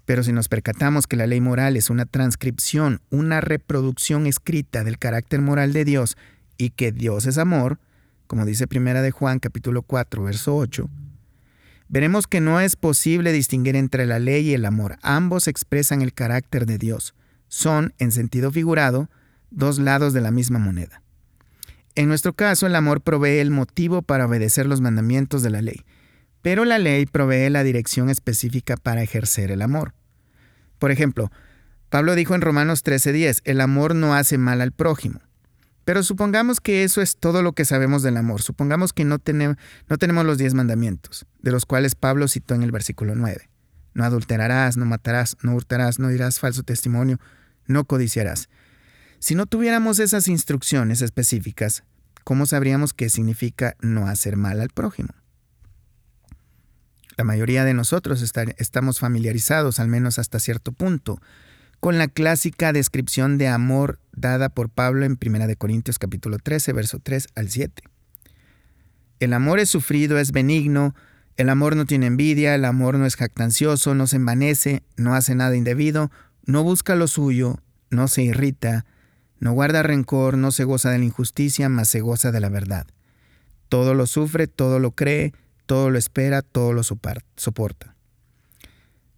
Pero 0.04 0.22
si 0.22 0.32
nos 0.32 0.48
percatamos 0.48 1.06
que 1.06 1.16
la 1.16 1.26
ley 1.26 1.40
moral 1.40 1.76
es 1.76 1.90
una 1.90 2.06
transcripción, 2.06 3.00
una 3.10 3.40
reproducción 3.40 4.26
escrita 4.26 4.84
del 4.84 4.98
carácter 4.98 5.40
moral 5.40 5.72
de 5.72 5.84
Dios 5.84 6.16
y 6.56 6.70
que 6.70 6.92
Dios 6.92 7.26
es 7.26 7.38
amor, 7.38 7.78
como 8.26 8.44
dice 8.44 8.66
Primera 8.66 9.02
de 9.02 9.10
Juan 9.10 9.38
capítulo 9.38 9.82
4, 9.82 10.22
verso 10.22 10.56
8, 10.56 10.88
veremos 11.88 12.26
que 12.26 12.40
no 12.40 12.60
es 12.60 12.76
posible 12.76 13.32
distinguir 13.32 13.76
entre 13.76 14.06
la 14.06 14.18
ley 14.18 14.48
y 14.48 14.54
el 14.54 14.64
amor. 14.64 14.96
Ambos 15.02 15.46
expresan 15.48 16.02
el 16.02 16.14
carácter 16.14 16.66
de 16.66 16.78
Dios. 16.78 17.14
Son, 17.48 17.92
en 17.98 18.10
sentido 18.10 18.50
figurado, 18.50 19.10
dos 19.50 19.78
lados 19.78 20.14
de 20.14 20.22
la 20.22 20.30
misma 20.30 20.58
moneda. 20.58 21.02
En 21.94 22.08
nuestro 22.08 22.32
caso, 22.32 22.66
el 22.66 22.74
amor 22.74 23.02
provee 23.02 23.38
el 23.38 23.50
motivo 23.50 24.00
para 24.00 24.24
obedecer 24.24 24.66
los 24.66 24.80
mandamientos 24.80 25.42
de 25.42 25.50
la 25.50 25.60
ley, 25.60 25.84
pero 26.42 26.64
la 26.64 26.78
ley 26.78 27.06
provee 27.06 27.48
la 27.48 27.62
dirección 27.62 28.10
específica 28.10 28.76
para 28.76 29.02
ejercer 29.02 29.50
el 29.50 29.62
amor. 29.62 29.94
Por 30.78 30.90
ejemplo, 30.90 31.30
Pablo 31.88 32.14
dijo 32.14 32.34
en 32.34 32.40
Romanos 32.40 32.82
13:10, 32.84 33.42
el 33.44 33.60
amor 33.60 33.94
no 33.94 34.14
hace 34.14 34.38
mal 34.38 34.60
al 34.60 34.72
prójimo. 34.72 35.20
Pero 35.84 36.02
supongamos 36.02 36.60
que 36.60 36.84
eso 36.84 37.00
es 37.00 37.16
todo 37.16 37.42
lo 37.42 37.52
que 37.52 37.64
sabemos 37.64 38.02
del 38.02 38.16
amor. 38.16 38.40
Supongamos 38.40 38.92
que 38.92 39.04
no, 39.04 39.18
no 39.88 39.98
tenemos 39.98 40.24
los 40.24 40.38
diez 40.38 40.54
mandamientos, 40.54 41.26
de 41.40 41.50
los 41.50 41.66
cuales 41.66 41.96
Pablo 41.96 42.28
citó 42.28 42.54
en 42.54 42.62
el 42.62 42.70
versículo 42.70 43.14
9. 43.16 43.48
No 43.94 44.04
adulterarás, 44.04 44.76
no 44.76 44.86
matarás, 44.86 45.36
no 45.42 45.54
hurtarás, 45.54 45.98
no 45.98 46.08
dirás 46.08 46.38
falso 46.38 46.62
testimonio, 46.62 47.18
no 47.66 47.84
codiciarás. 47.84 48.48
Si 49.18 49.34
no 49.34 49.46
tuviéramos 49.46 49.98
esas 49.98 50.28
instrucciones 50.28 51.02
específicas, 51.02 51.84
¿cómo 52.24 52.46
sabríamos 52.46 52.94
qué 52.94 53.10
significa 53.10 53.76
no 53.80 54.06
hacer 54.06 54.36
mal 54.36 54.60
al 54.60 54.70
prójimo? 54.70 55.10
La 57.22 57.26
mayoría 57.26 57.64
de 57.64 57.72
nosotros 57.72 58.20
estamos 58.20 58.98
familiarizados, 58.98 59.78
al 59.78 59.86
menos 59.86 60.18
hasta 60.18 60.40
cierto 60.40 60.72
punto, 60.72 61.20
con 61.78 61.96
la 61.96 62.08
clásica 62.08 62.72
descripción 62.72 63.38
de 63.38 63.46
amor 63.46 64.00
dada 64.10 64.48
por 64.48 64.70
Pablo 64.70 65.06
en 65.06 65.16
1 65.24 65.54
Corintios 65.56 66.00
capítulo 66.00 66.38
13, 66.38 66.72
verso 66.72 66.98
3 66.98 67.28
al 67.36 67.48
7. 67.48 67.84
El 69.20 69.34
amor 69.34 69.60
es 69.60 69.70
sufrido, 69.70 70.18
es 70.18 70.32
benigno, 70.32 70.96
el 71.36 71.48
amor 71.48 71.76
no 71.76 71.84
tiene 71.84 72.06
envidia, 72.06 72.56
el 72.56 72.64
amor 72.64 72.98
no 72.98 73.06
es 73.06 73.14
jactancioso, 73.14 73.94
no 73.94 74.08
se 74.08 74.16
envanece, 74.16 74.82
no 74.96 75.14
hace 75.14 75.36
nada 75.36 75.54
indebido, 75.54 76.10
no 76.44 76.64
busca 76.64 76.96
lo 76.96 77.06
suyo, 77.06 77.60
no 77.88 78.08
se 78.08 78.24
irrita, 78.24 78.84
no 79.38 79.52
guarda 79.52 79.84
rencor, 79.84 80.36
no 80.36 80.50
se 80.50 80.64
goza 80.64 80.90
de 80.90 80.98
la 80.98 81.04
injusticia, 81.04 81.68
mas 81.68 81.88
se 81.88 82.00
goza 82.00 82.32
de 82.32 82.40
la 82.40 82.48
verdad. 82.48 82.88
Todo 83.68 83.94
lo 83.94 84.08
sufre, 84.08 84.48
todo 84.48 84.80
lo 84.80 84.90
cree, 84.90 85.32
todo 85.72 85.88
lo 85.88 85.96
espera, 85.96 86.42
todo 86.42 86.74
lo 86.74 86.82
soporta. 86.82 87.96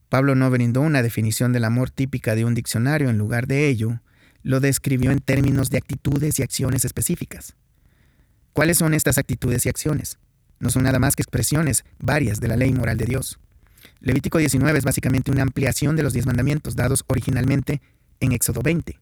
Pablo 0.09 0.37
no 0.37 0.49
brindó 0.53 0.83
una 0.83 1.03
definición 1.03 1.53
del 1.53 1.65
amor 1.65 1.91
típica 1.91 2.37
de 2.37 2.45
un 2.45 2.55
diccionario, 2.55 3.11
en 3.11 3.19
lugar 3.19 3.49
de 3.49 3.67
ello, 3.67 4.01
lo 4.45 4.61
describió 4.61 5.11
en 5.11 5.19
términos 5.19 5.69
de 5.71 5.79
actitudes 5.79 6.39
y 6.39 6.45
acciones 6.45 6.85
específicas. 6.85 7.57
¿Cuáles 8.53 8.79
son 8.79 8.95
estas 8.95 9.19
actitudes 9.19 9.67
y 9.67 9.69
acciones? 9.69 10.19
No 10.61 10.71
son 10.71 10.85
nada 10.85 11.01
más 11.01 11.17
que 11.17 11.23
expresiones 11.23 11.85
varias 11.99 12.39
de 12.39 12.47
la 12.47 12.57
ley 12.57 12.73
moral 12.73 12.99
de 12.99 13.07
Dios. 13.07 13.41
Levítico 13.99 14.39
19 14.39 14.79
es 14.79 14.85
básicamente 14.85 15.33
una 15.33 15.43
ampliación 15.43 15.97
de 15.97 16.05
los 16.05 16.13
diez 16.13 16.25
mandamientos 16.25 16.77
dados 16.77 17.03
originalmente 17.09 17.83
en 18.21 18.31
Éxodo 18.31 18.63
20. 18.63 19.01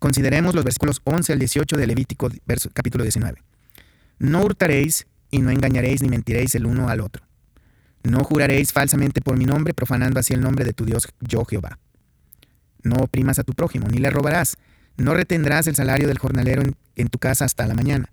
Consideremos 0.00 0.56
los 0.56 0.64
versículos 0.64 1.00
11 1.04 1.32
al 1.32 1.38
18 1.38 1.76
de 1.76 1.86
Levítico 1.86 2.28
capítulo 2.74 3.04
19. 3.04 3.40
No 4.18 4.42
hurtaréis 4.42 5.06
y 5.32 5.40
no 5.40 5.50
engañaréis 5.50 6.02
ni 6.02 6.08
mentiréis 6.08 6.54
el 6.54 6.66
uno 6.66 6.88
al 6.88 7.00
otro. 7.00 7.24
No 8.04 8.22
juraréis 8.22 8.72
falsamente 8.72 9.20
por 9.20 9.36
mi 9.36 9.46
nombre, 9.46 9.74
profanando 9.74 10.20
así 10.20 10.34
el 10.34 10.42
nombre 10.42 10.64
de 10.64 10.74
tu 10.74 10.84
Dios, 10.84 11.08
yo 11.20 11.44
Jehová. 11.44 11.78
No 12.82 12.96
oprimas 12.96 13.38
a 13.38 13.42
tu 13.42 13.54
prójimo, 13.54 13.88
ni 13.88 13.98
le 13.98 14.10
robarás. 14.10 14.58
No 14.96 15.14
retendrás 15.14 15.66
el 15.66 15.74
salario 15.74 16.06
del 16.06 16.18
jornalero 16.18 16.62
en, 16.96 17.08
tu 17.08 17.18
casa 17.18 17.46
hasta 17.46 17.66
la 17.66 17.74
mañana. 17.74 18.12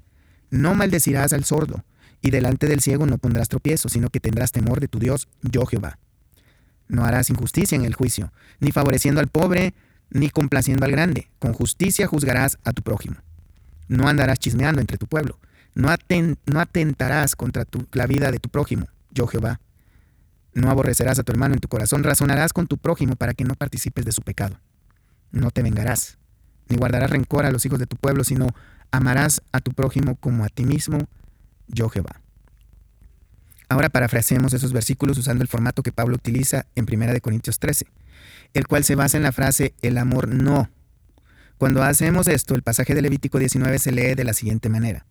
No 0.50 0.76
maldecirás 0.76 1.34
al 1.34 1.44
sordo, 1.44 1.84
y 2.22 2.32
delante 2.32 2.68
del 2.68 2.80
ciego 2.80 3.06
no 3.06 3.18
pondrás 3.18 3.50
tropiezo, 3.50 3.90
sino 3.90 4.10
que 4.10 4.22
tendrás 4.22 4.52
temor 4.52 4.80
de 4.80 4.88
tu 4.88 5.00
Dios, 5.00 5.28
yo 5.42 5.66
Jehová. 5.66 6.00
No 6.88 7.04
harás 7.04 7.30
injusticia 7.30 7.76
en 7.76 7.84
el 7.84 7.96
juicio, 7.96 8.32
ni 8.60 8.72
favoreciendo 8.72 9.20
al 9.20 9.28
pobre, 9.28 9.74
ni 10.10 10.30
complaciendo 10.30 10.86
al 10.86 10.92
grande. 10.92 11.30
Con 11.38 11.54
justicia 11.54 12.08
juzgarás 12.08 12.58
a 12.64 12.72
tu 12.72 12.82
prójimo. 12.82 13.18
No 13.88 14.08
andarás 14.08 14.40
chismeando 14.40 14.80
entre 14.80 14.98
tu 14.98 15.08
pueblo. 15.08 15.38
No, 15.80 16.60
atentarás 16.60 17.36
contra 17.36 17.66
la 17.94 18.08
vida 18.08 18.32
de 18.32 18.40
tu 18.40 18.50
prójimo, 18.50 18.88
yo 19.12 19.28
Jehová. 19.28 19.60
No 20.54 20.70
aborrecerás 20.70 21.20
a 21.20 21.24
tu 21.24 21.32
hermano 21.32 21.54
en 21.54 21.62
tu 21.62 21.68
corazón, 21.68 22.04
razonarás 22.04 22.54
con 22.54 22.68
tu 22.68 22.78
prójimo 22.78 23.16
para 23.16 23.34
que 23.34 23.46
no 23.46 23.56
participes 23.56 24.06
de 24.06 24.12
su 24.12 24.22
pecado. 24.22 24.60
No 25.32 25.52
te 25.52 25.62
vengarás, 25.62 26.18
ni 26.68 26.78
guardarás 26.78 27.12
rencor 27.12 27.46
a 27.46 27.52
los 27.52 27.66
hijos 27.66 27.80
de 27.80 27.88
tu 27.88 27.96
pueblo, 27.96 28.24
sino 28.24 28.48
amarás 28.92 29.42
a 29.52 29.62
tu 29.62 29.72
prójimo 29.72 30.16
como 30.16 30.44
a 30.44 30.50
ti 30.50 30.66
mismo, 30.66 31.00
yo 31.68 31.90
Jehová. 31.90 32.22
Ahora 33.70 33.90
parafraseemos 33.90 34.54
esos 34.54 34.74
versículos 34.74 35.18
usando 35.18 35.44
el 35.44 35.48
formato 35.48 35.84
que 35.84 35.92
Pablo 35.92 36.16
utiliza 36.16 36.66
en 36.76 36.88
1 36.92 37.22
Corintios 37.22 37.60
13 37.60 37.86
el 38.54 38.68
cual 38.68 38.84
se 38.84 38.96
basa 38.96 39.18
en 39.18 39.24
la 39.24 39.32
frase 39.32 39.74
el 39.82 39.98
amor 39.98 40.28
no. 40.28 40.70
Cuando 41.58 41.84
hacemos 41.84 42.28
esto, 42.28 42.56
el 42.56 42.64
pasaje 42.64 42.96
de 42.96 43.02
Levítico 43.02 43.38
19 43.38 43.80
se 43.80 43.92
lee 43.92 44.16
de 44.16 44.24
la 44.24 44.34
siguiente 44.34 44.70
manera. 44.70 45.06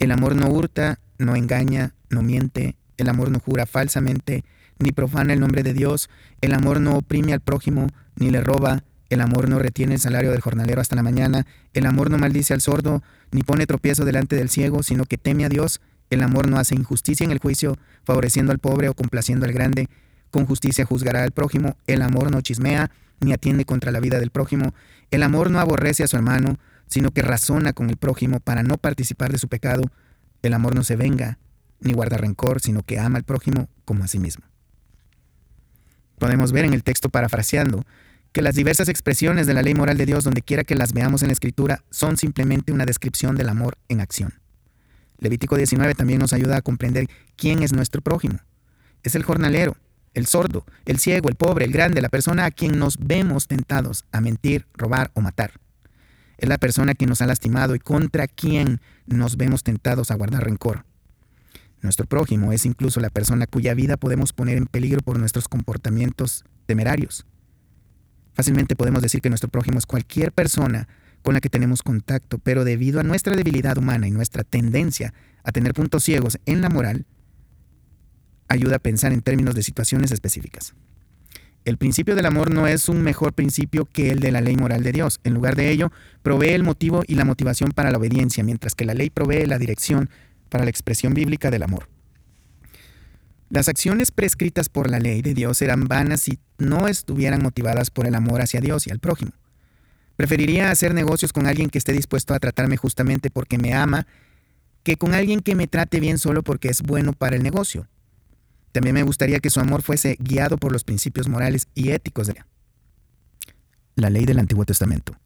El 0.00 0.12
amor 0.12 0.34
no 0.34 0.48
hurta, 0.48 0.98
no 1.18 1.36
engaña, 1.36 1.94
no 2.08 2.22
miente, 2.22 2.74
el 2.96 3.10
amor 3.10 3.30
no 3.30 3.38
jura 3.38 3.66
falsamente, 3.66 4.44
ni 4.78 4.92
profana 4.92 5.34
el 5.34 5.40
nombre 5.40 5.62
de 5.62 5.74
Dios, 5.74 6.08
el 6.40 6.54
amor 6.54 6.80
no 6.80 6.96
oprime 6.96 7.34
al 7.34 7.40
prójimo, 7.40 7.86
ni 8.16 8.30
le 8.30 8.40
roba, 8.40 8.82
el 9.10 9.20
amor 9.20 9.48
no 9.50 9.58
retiene 9.58 9.94
el 9.94 10.00
salario 10.00 10.30
del 10.30 10.40
jornalero 10.40 10.80
hasta 10.80 10.96
la 10.96 11.02
mañana, 11.02 11.46
el 11.74 11.84
amor 11.84 12.10
no 12.10 12.16
maldice 12.16 12.54
al 12.54 12.62
sordo, 12.62 13.02
ni 13.30 13.42
pone 13.42 13.66
tropiezo 13.66 14.06
delante 14.06 14.36
del 14.36 14.48
ciego, 14.48 14.82
sino 14.82 15.04
que 15.04 15.18
teme 15.18 15.44
a 15.44 15.50
Dios, 15.50 15.82
el 16.08 16.22
amor 16.22 16.48
no 16.48 16.56
hace 16.56 16.74
injusticia 16.74 17.24
en 17.24 17.30
el 17.30 17.38
juicio, 17.38 17.76
favoreciendo 18.02 18.52
al 18.52 18.58
pobre 18.58 18.88
o 18.88 18.94
complaciendo 18.94 19.44
al 19.44 19.52
grande, 19.52 19.88
con 20.30 20.46
justicia 20.46 20.86
juzgará 20.86 21.24
al 21.24 21.32
prójimo, 21.32 21.76
el 21.86 22.00
amor 22.00 22.30
no 22.30 22.40
chismea, 22.40 22.90
ni 23.20 23.34
atiende 23.34 23.66
contra 23.66 23.92
la 23.92 24.00
vida 24.00 24.18
del 24.18 24.30
prójimo, 24.30 24.72
el 25.10 25.22
amor 25.22 25.50
no 25.50 25.60
aborrece 25.60 26.04
a 26.04 26.08
su 26.08 26.16
hermano, 26.16 26.58
sino 26.90 27.12
que 27.12 27.22
razona 27.22 27.72
con 27.72 27.88
el 27.88 27.96
prójimo 27.96 28.40
para 28.40 28.62
no 28.62 28.76
participar 28.76 29.32
de 29.32 29.38
su 29.38 29.48
pecado, 29.48 29.82
el 30.42 30.52
amor 30.52 30.74
no 30.74 30.84
se 30.84 30.96
venga, 30.96 31.38
ni 31.80 31.92
guarda 31.92 32.18
rencor, 32.18 32.60
sino 32.60 32.82
que 32.82 32.98
ama 32.98 33.16
al 33.16 33.24
prójimo 33.24 33.68
como 33.84 34.04
a 34.04 34.08
sí 34.08 34.18
mismo. 34.18 34.44
Podemos 36.18 36.52
ver 36.52 36.66
en 36.66 36.74
el 36.74 36.82
texto 36.82 37.08
parafraseando 37.08 37.84
que 38.32 38.42
las 38.42 38.54
diversas 38.54 38.88
expresiones 38.88 39.46
de 39.46 39.54
la 39.54 39.62
ley 39.62 39.74
moral 39.74 39.96
de 39.96 40.06
Dios, 40.06 40.24
donde 40.24 40.42
quiera 40.42 40.64
que 40.64 40.74
las 40.74 40.92
veamos 40.92 41.22
en 41.22 41.28
la 41.28 41.32
Escritura, 41.32 41.82
son 41.90 42.16
simplemente 42.16 42.72
una 42.72 42.84
descripción 42.86 43.36
del 43.36 43.48
amor 43.48 43.78
en 43.88 44.00
acción. 44.00 44.34
Levítico 45.18 45.56
19 45.56 45.94
también 45.94 46.18
nos 46.18 46.32
ayuda 46.32 46.56
a 46.56 46.62
comprender 46.62 47.06
quién 47.36 47.62
es 47.62 47.72
nuestro 47.72 48.02
prójimo. 48.02 48.38
Es 49.02 49.14
el 49.14 49.22
jornalero, 49.22 49.76
el 50.14 50.26
sordo, 50.26 50.64
el 50.84 50.98
ciego, 50.98 51.28
el 51.28 51.36
pobre, 51.36 51.64
el 51.64 51.72
grande, 51.72 52.00
la 52.00 52.08
persona 52.08 52.44
a 52.44 52.50
quien 52.50 52.78
nos 52.78 52.98
vemos 52.98 53.46
tentados 53.46 54.04
a 54.12 54.20
mentir, 54.20 54.66
robar 54.74 55.10
o 55.14 55.20
matar. 55.20 55.52
Es 56.40 56.48
la 56.48 56.56
persona 56.56 56.94
que 56.94 57.04
nos 57.04 57.20
ha 57.20 57.26
lastimado 57.26 57.74
y 57.74 57.78
contra 57.78 58.26
quien 58.26 58.80
nos 59.04 59.36
vemos 59.36 59.62
tentados 59.62 60.10
a 60.10 60.14
guardar 60.14 60.42
rencor. 60.42 60.86
Nuestro 61.82 62.06
prójimo 62.06 62.52
es 62.52 62.64
incluso 62.64 62.98
la 62.98 63.10
persona 63.10 63.46
cuya 63.46 63.74
vida 63.74 63.98
podemos 63.98 64.32
poner 64.32 64.56
en 64.56 64.64
peligro 64.64 65.02
por 65.02 65.18
nuestros 65.18 65.48
comportamientos 65.48 66.46
temerarios. 66.64 67.26
Fácilmente 68.32 68.74
podemos 68.74 69.02
decir 69.02 69.20
que 69.20 69.28
nuestro 69.28 69.50
prójimo 69.50 69.78
es 69.78 69.84
cualquier 69.84 70.32
persona 70.32 70.88
con 71.20 71.34
la 71.34 71.42
que 71.42 71.50
tenemos 71.50 71.82
contacto, 71.82 72.38
pero 72.38 72.64
debido 72.64 73.00
a 73.00 73.02
nuestra 73.02 73.36
debilidad 73.36 73.76
humana 73.76 74.08
y 74.08 74.10
nuestra 74.10 74.42
tendencia 74.42 75.12
a 75.44 75.52
tener 75.52 75.74
puntos 75.74 76.04
ciegos 76.04 76.38
en 76.46 76.62
la 76.62 76.70
moral, 76.70 77.04
ayuda 78.48 78.76
a 78.76 78.78
pensar 78.78 79.12
en 79.12 79.20
términos 79.20 79.54
de 79.54 79.62
situaciones 79.62 80.10
específicas. 80.10 80.74
El 81.64 81.76
principio 81.76 82.16
del 82.16 82.26
amor 82.26 82.50
no 82.50 82.66
es 82.66 82.88
un 82.88 83.02
mejor 83.02 83.34
principio 83.34 83.84
que 83.84 84.10
el 84.10 84.20
de 84.20 84.32
la 84.32 84.40
ley 84.40 84.56
moral 84.56 84.82
de 84.82 84.92
Dios. 84.92 85.20
En 85.24 85.34
lugar 85.34 85.56
de 85.56 85.70
ello, 85.70 85.92
provee 86.22 86.50
el 86.50 86.64
motivo 86.64 87.02
y 87.06 87.16
la 87.16 87.26
motivación 87.26 87.70
para 87.72 87.90
la 87.90 87.98
obediencia, 87.98 88.42
mientras 88.42 88.74
que 88.74 88.86
la 88.86 88.94
ley 88.94 89.10
provee 89.10 89.44
la 89.46 89.58
dirección 89.58 90.08
para 90.48 90.64
la 90.64 90.70
expresión 90.70 91.12
bíblica 91.12 91.50
del 91.50 91.62
amor. 91.62 91.88
Las 93.50 93.68
acciones 93.68 94.10
prescritas 94.10 94.68
por 94.68 94.88
la 94.88 95.00
ley 95.00 95.22
de 95.22 95.34
Dios 95.34 95.58
serán 95.58 95.86
vanas 95.86 96.22
si 96.22 96.38
no 96.58 96.88
estuvieran 96.88 97.42
motivadas 97.42 97.90
por 97.90 98.06
el 98.06 98.14
amor 98.14 98.40
hacia 98.40 98.60
Dios 98.60 98.86
y 98.86 98.90
al 98.90 99.00
prójimo. 99.00 99.32
Preferiría 100.16 100.70
hacer 100.70 100.94
negocios 100.94 101.32
con 101.32 101.46
alguien 101.46 101.68
que 101.68 101.78
esté 101.78 101.92
dispuesto 101.92 102.32
a 102.32 102.38
tratarme 102.38 102.76
justamente 102.76 103.30
porque 103.30 103.58
me 103.58 103.74
ama 103.74 104.06
que 104.82 104.96
con 104.96 105.14
alguien 105.14 105.40
que 105.40 105.54
me 105.54 105.66
trate 105.66 106.00
bien 106.00 106.18
solo 106.18 106.42
porque 106.42 106.68
es 106.68 106.82
bueno 106.82 107.12
para 107.12 107.36
el 107.36 107.42
negocio. 107.42 107.86
También 108.72 108.94
me 108.94 109.02
gustaría 109.02 109.40
que 109.40 109.50
su 109.50 109.60
amor 109.60 109.82
fuese 109.82 110.16
guiado 110.20 110.56
por 110.56 110.72
los 110.72 110.84
principios 110.84 111.28
morales 111.28 111.66
y 111.74 111.90
éticos 111.90 112.28
de 112.28 112.44
la 113.96 114.10
ley 114.10 114.24
del 114.24 114.38
Antiguo 114.38 114.64
Testamento. 114.64 115.16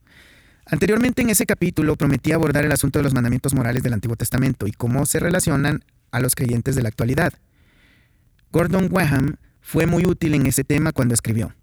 Anteriormente 0.66 1.20
en 1.20 1.30
ese 1.30 1.44
capítulo 1.44 1.96
prometí 1.96 2.33
abordar 2.33 2.64
el 2.64 2.72
asunto 2.72 2.98
de 2.98 3.02
los 3.02 3.12
mandamientos 3.12 3.52
morales 3.52 3.83
del 3.83 3.92
Antiguo 3.92 4.16
Testamento 4.16 4.66
y 4.66 4.72
cómo 4.72 5.04
se 5.04 5.20
relacionan 5.20 5.85
a 6.11 6.20
los 6.20 6.35
creyentes 6.35 6.74
de 6.74 6.83
la 6.83 6.88
actualidad. 6.88 7.35
Gordon 8.50 8.88
Weham 8.90 9.37
fue 9.61 9.87
muy 9.87 10.07
útil 10.07 10.35
en 10.35 10.46
ese 10.46 10.64
tema 10.64 10.92
cuando 10.92 11.12
escribió. 11.12 11.54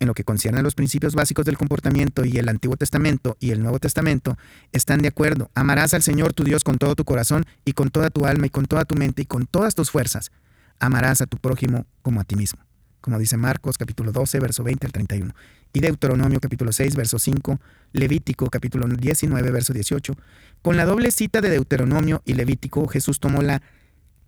En 0.00 0.06
lo 0.06 0.14
que 0.14 0.24
concierne 0.24 0.60
a 0.60 0.62
los 0.62 0.76
principios 0.76 1.14
básicos 1.14 1.44
del 1.44 1.58
comportamiento 1.58 2.24
y 2.24 2.38
el 2.38 2.48
Antiguo 2.48 2.76
Testamento 2.76 3.36
y 3.40 3.50
el 3.50 3.60
Nuevo 3.60 3.80
Testamento 3.80 4.38
están 4.72 5.02
de 5.02 5.08
acuerdo. 5.08 5.50
Amarás 5.54 5.92
al 5.92 6.02
Señor 6.02 6.32
tu 6.32 6.44
Dios 6.44 6.62
con 6.64 6.78
todo 6.78 6.94
tu 6.94 7.04
corazón 7.04 7.44
y 7.64 7.72
con 7.72 7.90
toda 7.90 8.08
tu 8.08 8.24
alma 8.24 8.46
y 8.46 8.50
con 8.50 8.66
toda 8.66 8.84
tu 8.84 8.94
mente 8.94 9.22
y 9.22 9.26
con 9.26 9.46
todas 9.46 9.74
tus 9.74 9.90
fuerzas 9.90 10.30
amarás 10.78 11.20
a 11.20 11.26
tu 11.26 11.36
prójimo 11.36 11.86
como 12.02 12.20
a 12.20 12.24
ti 12.24 12.36
mismo, 12.36 12.60
como 13.00 13.18
dice 13.18 13.36
Marcos 13.36 13.78
capítulo 13.78 14.12
12, 14.12 14.40
verso 14.40 14.64
20 14.64 14.86
al 14.86 14.92
31, 14.92 15.34
y 15.72 15.80
Deuteronomio 15.80 16.40
capítulo 16.40 16.72
6, 16.72 16.96
verso 16.96 17.18
5, 17.18 17.60
Levítico 17.92 18.48
capítulo 18.48 18.86
19, 18.86 19.50
verso 19.50 19.72
18. 19.72 20.14
Con 20.62 20.76
la 20.76 20.84
doble 20.84 21.10
cita 21.10 21.40
de 21.40 21.50
Deuteronomio 21.50 22.22
y 22.24 22.34
Levítico, 22.34 22.86
Jesús 22.88 23.20
tomó 23.20 23.42
la 23.42 23.62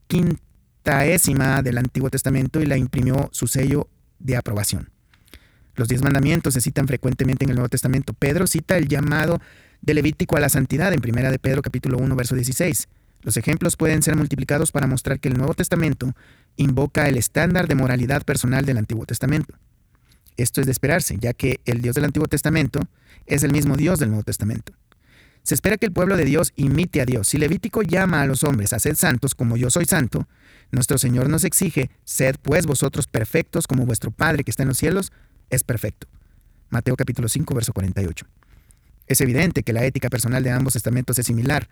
quintaésima 0.06 1.62
del 1.62 1.78
Antiguo 1.78 2.10
Testamento 2.10 2.60
y 2.60 2.66
la 2.66 2.76
imprimió 2.76 3.30
su 3.32 3.46
sello 3.46 3.88
de 4.18 4.36
aprobación. 4.36 4.90
Los 5.76 5.88
diez 5.88 6.02
mandamientos 6.02 6.54
se 6.54 6.60
citan 6.60 6.86
frecuentemente 6.86 7.44
en 7.44 7.50
el 7.50 7.56
Nuevo 7.56 7.68
Testamento. 7.68 8.12
Pedro 8.12 8.46
cita 8.46 8.76
el 8.76 8.88
llamado 8.88 9.40
de 9.80 9.94
Levítico 9.94 10.36
a 10.36 10.40
la 10.40 10.48
santidad 10.48 10.92
en 10.92 11.00
Primera 11.00 11.30
de 11.30 11.38
Pedro 11.38 11.62
capítulo 11.62 11.96
1, 11.98 12.14
verso 12.16 12.34
16. 12.34 12.88
Los 13.22 13.36
ejemplos 13.36 13.76
pueden 13.76 14.02
ser 14.02 14.16
multiplicados 14.16 14.72
para 14.72 14.86
mostrar 14.86 15.20
que 15.20 15.28
el 15.28 15.36
Nuevo 15.36 15.54
Testamento 15.54 16.14
invoca 16.56 17.08
el 17.08 17.16
estándar 17.16 17.68
de 17.68 17.74
moralidad 17.74 18.22
personal 18.24 18.64
del 18.64 18.78
Antiguo 18.78 19.06
Testamento. 19.06 19.54
Esto 20.36 20.60
es 20.60 20.66
de 20.66 20.72
esperarse, 20.72 21.18
ya 21.20 21.34
que 21.34 21.60
el 21.64 21.82
Dios 21.82 21.94
del 21.94 22.04
Antiguo 22.04 22.28
Testamento 22.28 22.80
es 23.26 23.42
el 23.42 23.52
mismo 23.52 23.76
Dios 23.76 23.98
del 23.98 24.08
Nuevo 24.08 24.24
Testamento. 24.24 24.72
Se 25.42 25.54
espera 25.54 25.76
que 25.76 25.86
el 25.86 25.92
pueblo 25.92 26.16
de 26.16 26.24
Dios 26.24 26.52
imite 26.56 27.00
a 27.00 27.06
Dios. 27.06 27.28
Si 27.28 27.38
Levítico 27.38 27.82
llama 27.82 28.22
a 28.22 28.26
los 28.26 28.44
hombres 28.44 28.72
a 28.72 28.78
ser 28.78 28.96
santos 28.96 29.34
como 29.34 29.56
yo 29.56 29.70
soy 29.70 29.84
santo, 29.84 30.26
Nuestro 30.72 30.98
Señor 30.98 31.28
nos 31.28 31.44
exige, 31.44 31.90
sed 32.04 32.36
pues 32.40 32.66
vosotros 32.66 33.08
perfectos 33.08 33.66
como 33.66 33.86
vuestro 33.86 34.12
Padre 34.12 34.44
que 34.44 34.50
está 34.50 34.62
en 34.62 34.68
los 34.68 34.78
cielos 34.78 35.12
es 35.50 35.64
perfecto. 35.64 36.06
Mateo 36.68 36.96
capítulo 36.96 37.28
5, 37.28 37.54
verso 37.54 37.72
48. 37.72 38.26
Es 39.08 39.20
evidente 39.20 39.64
que 39.64 39.72
la 39.72 39.84
ética 39.84 40.08
personal 40.08 40.44
de 40.44 40.52
ambos 40.52 40.74
testamentos 40.74 41.18
es 41.18 41.26
similar. 41.26 41.68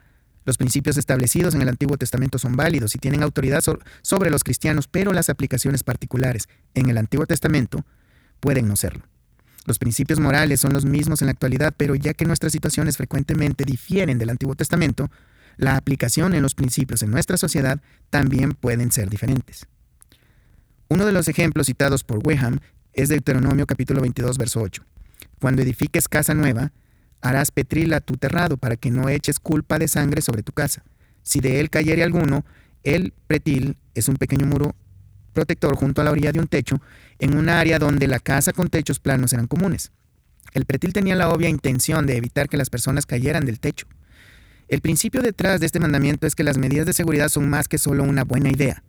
Los 0.49 0.57
principios 0.57 0.97
establecidos 0.97 1.55
en 1.55 1.61
el 1.61 1.69
Antiguo 1.69 1.99
Testamento 1.99 2.39
son 2.39 2.57
válidos 2.57 2.95
y 2.95 2.99
tienen 2.99 3.23
autoridad 3.23 3.63
sobre 4.01 4.31
los 4.31 4.45
cristianos, 4.45 4.89
pero 4.89 5.13
las 5.13 5.29
aplicaciones 5.29 5.83
particulares 5.83 6.49
en 6.73 6.89
el 6.89 6.97
Antiguo 6.97 7.27
Testamento 7.27 7.85
pueden 8.41 8.67
no 8.67 8.75
serlo. 8.75 9.03
Los 9.67 9.79
principios 9.79 10.21
morales 10.21 10.59
son 10.63 10.73
los 10.73 10.87
mismos 10.87 11.21
en 11.21 11.27
la 11.27 11.33
actualidad, 11.33 11.75
pero 11.77 11.95
ya 11.97 12.15
que 12.15 12.25
nuestras 12.25 12.53
situaciones 12.53 12.97
frecuentemente 12.97 13.67
difieren 13.67 14.17
del 14.17 14.31
Antiguo 14.31 14.55
Testamento, 14.55 15.11
la 15.59 15.77
aplicación 15.77 16.33
en 16.33 16.41
los 16.41 16.55
principios 16.55 17.03
en 17.03 17.11
nuestra 17.11 17.37
sociedad 17.37 17.83
también 18.09 18.53
pueden 18.53 18.91
ser 18.91 19.11
diferentes. 19.11 19.67
Uno 20.89 21.05
de 21.05 21.13
los 21.13 21.29
ejemplos 21.29 21.67
citados 21.67 22.05
por 22.05 22.27
Weham 22.27 22.61
es 22.95 23.11
Deuteronomio 23.11 23.67
capítulo 23.67 24.01
22, 24.01 24.39
verso 24.39 24.63
8. 24.63 24.83
Cuando 25.43 25.61
edifiques 25.61 26.09
casa 26.09 26.33
nueva, 26.33 26.73
harás 27.21 27.51
petrila 27.51 28.01
tu 28.01 28.17
terrado 28.17 28.57
para 28.57 28.77
que 28.77 28.91
no 28.91 29.09
eches 29.09 29.39
culpa 29.39 29.79
de 29.79 29.89
sangre 29.89 30.23
sobre 30.23 30.43
tu 30.43 30.53
casa. 30.53 30.83
Si 31.23 31.41
de 31.41 31.61
él 31.61 31.71
cayere 31.71 32.03
alguno, 32.03 32.45
el 32.83 33.13
pretil 33.27 33.77
es 33.95 34.09
un 34.09 34.17
pequeño 34.17 34.47
muro 34.47 34.75
protector 35.33 35.77
junto 35.77 36.01
a 36.01 36.05
la 36.05 36.11
orilla 36.11 36.33
de 36.33 36.41
un 36.41 36.49
techo, 36.49 36.81
en 37.19 37.37
un 37.37 37.49
área 37.49 37.79
donde 37.79 38.09
la 38.09 38.19
casa 38.19 38.53
con 38.53 38.69
techos 38.69 38.99
planos 38.99 39.33
eran 39.33 39.47
comunes. 39.47 39.93
El 40.53 40.65
pretil 40.65 40.93
tenía 40.93 41.15
la 41.15 41.29
obvia 41.29 41.49
intención 41.49 42.07
de 42.07 42.17
evitar 42.17 42.49
que 42.49 42.57
las 42.57 42.71
personas 42.71 43.07
cayeran 43.07 43.45
del 43.45 43.61
techo. 43.61 43.87
El 44.69 44.81
principio 44.81 45.23
detrás 45.23 45.61
de 45.61 45.67
este 45.67 45.81
mandamiento 45.81 46.27
es 46.27 46.35
que 46.35 46.45
las 46.45 46.59
medidas 46.59 46.87
de 46.87 46.93
seguridad 46.93 47.29
son 47.29 47.49
más 47.49 47.69
que 47.69 47.79
solo 47.79 48.05
una 48.05 48.25
buena 48.25 48.51
idea. 48.51 48.83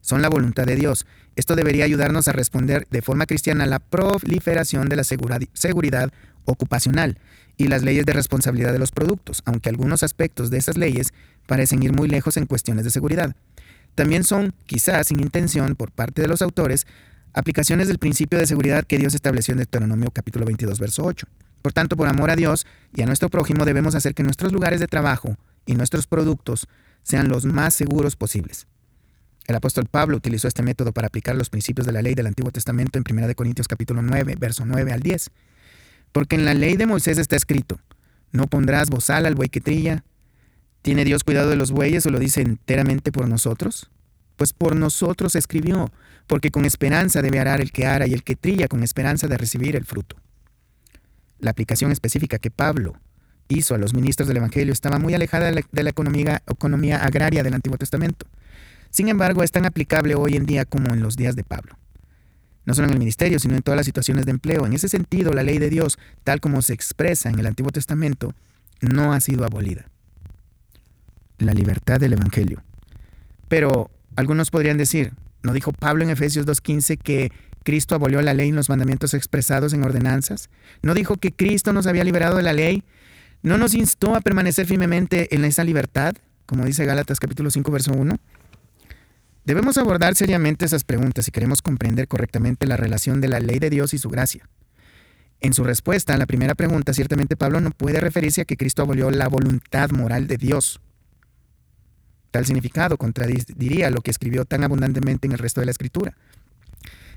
Son 0.00 0.20
la 0.20 0.28
voluntad 0.28 0.64
de 0.64 0.76
Dios. 0.76 1.06
Esto 1.36 1.54
debería 1.54 1.84
ayudarnos 1.84 2.26
a 2.26 2.32
responder 2.32 2.86
de 2.90 3.02
forma 3.02 3.26
cristiana 3.26 3.64
a 3.64 3.68
la 3.68 3.78
proliferación 3.78 4.88
de 4.88 4.96
la 4.96 5.04
seguridad 5.04 6.10
ocupacional 6.44 7.18
y 7.56 7.68
las 7.68 7.82
leyes 7.82 8.06
de 8.06 8.12
responsabilidad 8.12 8.72
de 8.72 8.78
los 8.78 8.90
productos, 8.90 9.42
aunque 9.44 9.68
algunos 9.68 10.02
aspectos 10.02 10.50
de 10.50 10.58
esas 10.58 10.76
leyes 10.76 11.12
parecen 11.46 11.82
ir 11.82 11.92
muy 11.92 12.08
lejos 12.08 12.36
en 12.36 12.46
cuestiones 12.46 12.84
de 12.84 12.90
seguridad. 12.90 13.34
También 13.94 14.24
son, 14.24 14.54
quizás 14.66 15.08
sin 15.08 15.20
intención 15.20 15.76
por 15.76 15.90
parte 15.90 16.22
de 16.22 16.28
los 16.28 16.42
autores, 16.42 16.86
aplicaciones 17.34 17.88
del 17.88 17.98
principio 17.98 18.38
de 18.38 18.46
seguridad 18.46 18.84
que 18.84 18.98
Dios 18.98 19.14
estableció 19.14 19.52
en 19.52 19.58
Deuteronomio 19.58 20.10
capítulo 20.10 20.46
22, 20.46 20.78
verso 20.78 21.04
8. 21.04 21.26
Por 21.62 21.72
tanto, 21.72 21.96
por 21.96 22.08
amor 22.08 22.30
a 22.30 22.36
Dios 22.36 22.66
y 22.94 23.02
a 23.02 23.06
nuestro 23.06 23.28
prójimo 23.28 23.64
debemos 23.64 23.94
hacer 23.94 24.14
que 24.14 24.22
nuestros 24.22 24.52
lugares 24.52 24.80
de 24.80 24.88
trabajo 24.88 25.36
y 25.66 25.74
nuestros 25.74 26.06
productos 26.06 26.66
sean 27.02 27.28
los 27.28 27.44
más 27.44 27.74
seguros 27.74 28.16
posibles. 28.16 28.66
El 29.46 29.56
apóstol 29.56 29.86
Pablo 29.90 30.16
utilizó 30.16 30.48
este 30.48 30.62
método 30.62 30.92
para 30.92 31.08
aplicar 31.08 31.34
los 31.34 31.50
principios 31.50 31.86
de 31.86 31.92
la 31.92 32.02
ley 32.02 32.14
del 32.14 32.26
Antiguo 32.26 32.50
Testamento 32.52 32.98
en 32.98 33.04
1 33.08 33.34
Corintios 33.34 33.68
capítulo 33.68 34.02
9, 34.02 34.36
verso 34.38 34.64
9 34.64 34.92
al 34.92 35.00
10. 35.00 35.30
Porque 36.12 36.36
en 36.36 36.44
la 36.44 36.54
ley 36.54 36.76
de 36.76 36.86
Moisés 36.86 37.18
está 37.18 37.36
escrito, 37.36 37.80
no 38.32 38.46
pondrás 38.46 38.90
bozal 38.90 39.26
al 39.26 39.34
buey 39.34 39.48
que 39.48 39.60
trilla. 39.60 40.04
¿Tiene 40.82 41.04
Dios 41.04 41.24
cuidado 41.24 41.50
de 41.50 41.56
los 41.56 41.70
bueyes 41.70 42.04
o 42.06 42.10
lo 42.10 42.18
dice 42.18 42.40
enteramente 42.40 43.12
por 43.12 43.28
nosotros? 43.28 43.90
Pues 44.36 44.52
por 44.52 44.74
nosotros 44.74 45.36
escribió, 45.36 45.92
porque 46.26 46.50
con 46.50 46.64
esperanza 46.64 47.22
debe 47.22 47.38
arar 47.38 47.60
el 47.60 47.72
que 47.72 47.86
ara 47.86 48.06
y 48.06 48.14
el 48.14 48.24
que 48.24 48.36
trilla 48.36 48.68
con 48.68 48.82
esperanza 48.82 49.28
de 49.28 49.36
recibir 49.36 49.76
el 49.76 49.84
fruto. 49.84 50.16
La 51.38 51.50
aplicación 51.50 51.92
específica 51.92 52.38
que 52.38 52.50
Pablo 52.50 52.94
hizo 53.48 53.74
a 53.74 53.78
los 53.78 53.94
ministros 53.94 54.28
del 54.28 54.38
Evangelio 54.38 54.72
estaba 54.72 54.98
muy 54.98 55.14
alejada 55.14 55.50
de 55.50 55.82
la, 55.82 55.90
economía, 55.90 56.42
economía 56.48 57.04
agraria 57.04 57.42
del 57.42 57.54
Antiguo 57.54 57.78
Testamento. 57.78 58.26
Sin 58.90 59.08
embargo, 59.08 59.42
es 59.42 59.52
tan 59.52 59.64
aplicable 59.64 60.14
hoy 60.14 60.36
en 60.36 60.46
día 60.46 60.64
como 60.64 60.92
en 60.92 61.00
los 61.00 61.16
días 61.16 61.36
de 61.36 61.44
Pablo. 61.44 61.76
No 62.64 62.74
solo 62.74 62.86
en 62.86 62.92
el 62.92 62.98
ministerio, 62.98 63.38
sino 63.38 63.56
en 63.56 63.62
todas 63.62 63.76
las 63.76 63.86
situaciones 63.86 64.24
de 64.24 64.30
empleo. 64.30 64.66
En 64.66 64.72
ese 64.72 64.88
sentido, 64.88 65.32
la 65.32 65.42
ley 65.42 65.58
de 65.58 65.70
Dios, 65.70 65.98
tal 66.24 66.40
como 66.40 66.62
se 66.62 66.72
expresa 66.72 67.28
en 67.28 67.38
el 67.38 67.46
Antiguo 67.46 67.72
Testamento, 67.72 68.34
no 68.80 69.12
ha 69.12 69.20
sido 69.20 69.44
abolida. 69.44 69.86
La 71.38 71.52
libertad 71.52 71.98
del 71.98 72.12
Evangelio. 72.12 72.62
Pero 73.48 73.90
algunos 74.16 74.50
podrían 74.50 74.78
decir, 74.78 75.12
¿no 75.42 75.52
dijo 75.52 75.72
Pablo 75.72 76.04
en 76.04 76.10
Efesios 76.10 76.46
2.15 76.46 76.98
que 76.98 77.32
Cristo 77.64 77.94
abolió 77.94 78.22
la 78.22 78.34
ley 78.34 78.48
y 78.48 78.52
los 78.52 78.68
mandamientos 78.68 79.14
expresados 79.14 79.72
en 79.72 79.82
ordenanzas? 79.82 80.50
¿No 80.82 80.94
dijo 80.94 81.16
que 81.16 81.32
Cristo 81.32 81.72
nos 81.72 81.86
había 81.86 82.04
liberado 82.04 82.36
de 82.36 82.42
la 82.42 82.52
ley? 82.52 82.84
¿No 83.42 83.58
nos 83.58 83.74
instó 83.74 84.14
a 84.14 84.20
permanecer 84.20 84.66
firmemente 84.66 85.34
en 85.34 85.44
esa 85.44 85.64
libertad? 85.64 86.14
Como 86.46 86.64
dice 86.64 86.84
Gálatas 86.84 87.18
capítulo 87.18 87.50
5, 87.50 87.72
verso 87.72 87.92
1. 87.92 88.18
Debemos 89.44 89.76
abordar 89.76 90.14
seriamente 90.14 90.64
esas 90.64 90.84
preguntas 90.84 91.24
si 91.24 91.32
queremos 91.32 91.62
comprender 91.62 92.06
correctamente 92.06 92.66
la 92.66 92.76
relación 92.76 93.20
de 93.20 93.28
la 93.28 93.40
ley 93.40 93.58
de 93.58 93.70
Dios 93.70 93.92
y 93.92 93.98
su 93.98 94.08
gracia. 94.08 94.48
En 95.40 95.52
su 95.52 95.64
respuesta 95.64 96.14
a 96.14 96.16
la 96.16 96.26
primera 96.26 96.54
pregunta, 96.54 96.94
ciertamente 96.94 97.36
Pablo 97.36 97.60
no 97.60 97.72
puede 97.72 98.00
referirse 98.00 98.42
a 98.42 98.44
que 98.44 98.56
Cristo 98.56 98.82
abolió 98.82 99.10
la 99.10 99.26
voluntad 99.26 99.90
moral 99.90 100.28
de 100.28 100.36
Dios. 100.36 100.80
Tal 102.30 102.46
significado 102.46 102.96
contradiría 102.96 103.90
lo 103.90 104.00
que 104.00 104.12
escribió 104.12 104.44
tan 104.44 104.62
abundantemente 104.62 105.26
en 105.26 105.32
el 105.32 105.38
resto 105.38 105.60
de 105.60 105.66
la 105.66 105.72
escritura. 105.72 106.16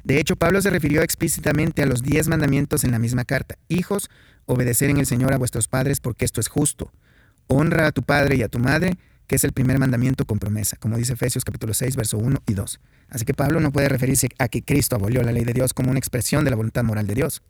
De 0.03 0.19
hecho, 0.19 0.35
Pablo 0.35 0.61
se 0.61 0.71
refirió 0.71 1.03
explícitamente 1.03 1.83
a 1.83 1.85
los 1.85 2.01
diez 2.01 2.27
mandamientos 2.27 2.83
en 2.83 2.91
la 2.91 2.99
misma 2.99 3.25
carta. 3.25 3.57
Hijos, 3.69 4.09
obedecer 4.45 4.89
en 4.89 4.97
el 4.97 5.05
Señor 5.05 5.31
a 5.33 5.37
vuestros 5.37 5.67
padres 5.67 5.99
porque 5.99 6.25
esto 6.25 6.41
es 6.41 6.47
justo. 6.47 6.91
Honra 7.47 7.87
a 7.87 7.91
tu 7.91 8.01
padre 8.01 8.35
y 8.35 8.41
a 8.41 8.49
tu 8.49 8.57
madre, 8.57 8.97
que 9.27 9.35
es 9.35 9.43
el 9.43 9.51
primer 9.51 9.79
mandamiento 9.79 10.25
con 10.25 10.39
promesa, 10.39 10.77
como 10.77 10.97
dice 10.97 11.13
Efesios 11.13 11.43
capítulo 11.43 11.73
6, 11.73 11.95
verso 11.95 12.17
1 12.17 12.39
y 12.47 12.53
2. 12.53 12.79
Así 13.09 13.25
que 13.25 13.33
Pablo 13.33 13.59
no 13.59 13.71
puede 13.71 13.89
referirse 13.89 14.29
a 14.39 14.47
que 14.47 14.61
Cristo 14.61 14.95
abolió 14.95 15.23
la 15.23 15.31
ley 15.31 15.43
de 15.43 15.53
Dios 15.53 15.73
como 15.73 15.89
una 15.89 15.99
expresión 15.99 16.43
de 16.43 16.51
la 16.51 16.55
voluntad 16.55 16.83
moral 16.83 17.07
de 17.07 17.15
Dios. 17.15 17.41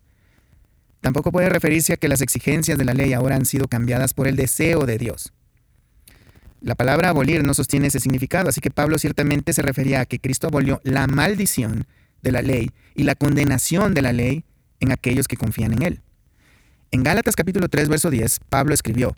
Tampoco 1.00 1.30
puede 1.32 1.48
referirse 1.48 1.92
a 1.92 1.96
que 1.96 2.08
las 2.08 2.20
exigencias 2.20 2.78
de 2.78 2.84
la 2.84 2.94
ley 2.94 3.12
ahora 3.12 3.36
han 3.36 3.44
sido 3.44 3.68
cambiadas 3.68 4.14
por 4.14 4.26
el 4.26 4.36
deseo 4.36 4.86
de 4.86 4.98
Dios. 4.98 5.32
La 6.60 6.74
palabra 6.74 7.10
abolir 7.10 7.44
no 7.44 7.54
sostiene 7.54 7.88
ese 7.88 8.00
significado, 8.00 8.48
así 8.48 8.60
que 8.60 8.70
Pablo 8.70 8.98
ciertamente 8.98 9.52
se 9.52 9.62
refería 9.62 10.00
a 10.00 10.06
que 10.06 10.18
Cristo 10.18 10.48
abolió 10.48 10.80
la 10.84 11.06
maldición 11.06 11.86
de 12.22 12.32
la 12.32 12.42
ley 12.42 12.70
y 12.94 13.04
la 13.04 13.14
condenación 13.14 13.94
de 13.94 14.02
la 14.02 14.12
ley 14.12 14.44
en 14.80 14.90
aquellos 14.90 15.28
que 15.28 15.36
confían 15.36 15.74
en 15.74 15.82
él. 15.82 16.00
En 16.90 17.02
Gálatas 17.02 17.36
capítulo 17.36 17.68
3, 17.68 17.88
verso 17.88 18.10
10, 18.10 18.40
Pablo 18.48 18.74
escribió, 18.74 19.14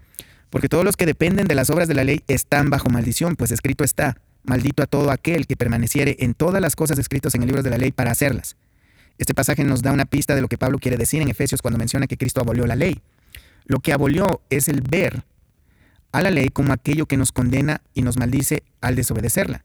porque 0.51 0.69
todos 0.69 0.85
los 0.85 0.97
que 0.97 1.07
dependen 1.07 1.47
de 1.47 1.55
las 1.55 1.71
obras 1.71 1.89
de 1.89 1.95
la 1.95 2.05
ley 2.05 2.23
están 2.29 2.71
bajo 2.71 2.89
maldición, 2.89 3.37
pues 3.37 3.51
escrito 3.51 3.85
está, 3.85 4.17
maldito 4.45 4.83
a 4.83 4.87
todo 4.87 5.11
aquel 5.11 5.47
que 5.47 5.57
permaneciere 5.57 6.17
en 6.21 6.35
todas 6.35 6.61
las 6.61 6.77
cosas 6.77 6.99
escritas 6.99 7.35
en 7.35 7.43
el 7.43 7.49
libro 7.49 7.63
de 7.63 7.71
la 7.71 7.79
ley 7.79 7.93
para 7.93 8.11
hacerlas. 8.11 8.57
Este 9.19 9.35
pasaje 9.35 9.65
nos 9.65 9.83
da 9.83 9.93
una 9.93 10.05
pista 10.05 10.35
de 10.35 10.41
lo 10.41 10.49
que 10.49 10.59
Pablo 10.59 10.79
quiere 10.79 10.97
decir 10.97 11.21
en 11.21 11.29
Efesios 11.29 11.61
cuando 11.61 11.79
menciona 11.79 12.07
que 12.07 12.17
Cristo 12.17 12.41
abolió 12.41 12.67
la 12.67 12.77
ley. 12.77 13.01
Lo 13.67 13.81
que 13.81 13.93
abolió 13.93 14.41
es 14.49 14.69
el 14.69 14.81
ver 14.81 15.25
a 16.13 16.23
la 16.23 16.31
ley 16.31 16.49
como 16.49 16.73
aquello 16.73 17.07
que 17.07 17.17
nos 17.17 17.33
condena 17.33 17.83
y 17.95 18.03
nos 18.03 18.17
maldice 18.17 18.63
al 18.81 18.97
desobedecerla. 18.97 19.65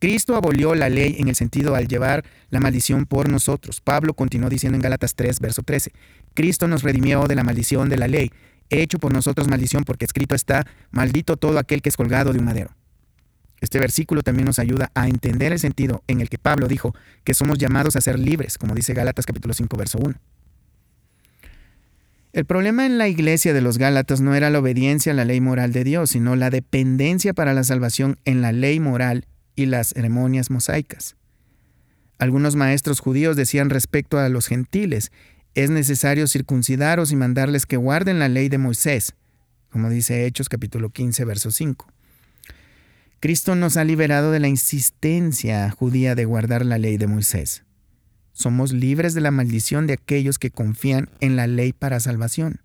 Cristo 0.00 0.34
abolió 0.34 0.74
la 0.74 0.88
ley 0.88 1.16
en 1.18 1.28
el 1.28 1.36
sentido 1.36 1.74
al 1.74 1.86
llevar 1.86 2.24
la 2.48 2.58
maldición 2.58 3.04
por 3.04 3.28
nosotros. 3.28 3.82
Pablo 3.82 4.14
continuó 4.14 4.48
diciendo 4.48 4.76
en 4.76 4.82
Gálatas 4.82 5.14
3, 5.14 5.40
verso 5.40 5.62
13, 5.62 5.92
Cristo 6.32 6.66
nos 6.66 6.82
redimió 6.82 7.26
de 7.26 7.34
la 7.34 7.44
maldición 7.44 7.90
de 7.90 7.98
la 7.98 8.08
ley, 8.08 8.32
hecho 8.70 8.98
por 8.98 9.12
nosotros 9.12 9.48
maldición, 9.48 9.84
porque 9.84 10.04
escrito 10.04 10.34
está, 10.34 10.66
maldito 10.90 11.36
todo 11.36 11.58
aquel 11.58 11.82
que 11.82 11.88
es 11.88 11.96
colgado 11.96 12.32
de 12.32 12.38
un 12.38 12.44
madero. 12.44 12.70
Este 13.60 13.78
versículo 13.78 14.22
también 14.22 14.46
nos 14.46 14.58
ayuda 14.58 14.90
a 14.94 15.06
entender 15.08 15.52
el 15.52 15.58
sentido 15.58 16.02
en 16.06 16.20
el 16.20 16.30
que 16.30 16.38
Pablo 16.38 16.66
dijo 16.66 16.94
que 17.24 17.34
somos 17.34 17.58
llamados 17.58 17.94
a 17.96 18.00
ser 18.00 18.18
libres, 18.18 18.56
como 18.56 18.74
dice 18.74 18.94
Gálatas 18.94 19.26
capítulo 19.26 19.52
5, 19.52 19.76
verso 19.76 19.98
1. 19.98 20.14
El 22.32 22.44
problema 22.44 22.86
en 22.86 22.96
la 22.96 23.08
iglesia 23.08 23.52
de 23.52 23.60
los 23.60 23.76
Gálatas 23.76 24.20
no 24.20 24.34
era 24.34 24.50
la 24.50 24.60
obediencia 24.60 25.12
a 25.12 25.16
la 25.16 25.24
ley 25.24 25.40
moral 25.40 25.72
de 25.72 25.84
Dios, 25.84 26.10
sino 26.10 26.36
la 26.36 26.48
dependencia 26.48 27.34
para 27.34 27.54
la 27.54 27.64
salvación 27.64 28.18
en 28.24 28.40
la 28.40 28.52
ley 28.52 28.78
moral 28.78 29.26
y 29.56 29.66
las 29.66 29.88
ceremonias 29.88 30.48
mosaicas. 30.48 31.16
Algunos 32.18 32.54
maestros 32.54 33.00
judíos 33.00 33.34
decían 33.34 33.68
respecto 33.68 34.18
a 34.18 34.28
los 34.28 34.46
gentiles, 34.46 35.10
es 35.54 35.70
necesario 35.70 36.26
circuncidaros 36.26 37.12
y 37.12 37.16
mandarles 37.16 37.66
que 37.66 37.76
guarden 37.76 38.18
la 38.18 38.28
ley 38.28 38.48
de 38.48 38.58
Moisés, 38.58 39.14
como 39.70 39.90
dice 39.90 40.26
Hechos 40.26 40.48
capítulo 40.48 40.90
15, 40.90 41.24
verso 41.24 41.50
5. 41.50 41.86
Cristo 43.20 43.54
nos 43.54 43.76
ha 43.76 43.84
liberado 43.84 44.32
de 44.32 44.40
la 44.40 44.48
insistencia 44.48 45.70
judía 45.70 46.14
de 46.14 46.24
guardar 46.24 46.64
la 46.64 46.78
ley 46.78 46.96
de 46.96 47.06
Moisés. 47.06 47.64
Somos 48.32 48.72
libres 48.72 49.12
de 49.12 49.20
la 49.20 49.30
maldición 49.30 49.86
de 49.86 49.94
aquellos 49.94 50.38
que 50.38 50.50
confían 50.50 51.10
en 51.20 51.36
la 51.36 51.46
ley 51.46 51.72
para 51.72 52.00
salvación. 52.00 52.60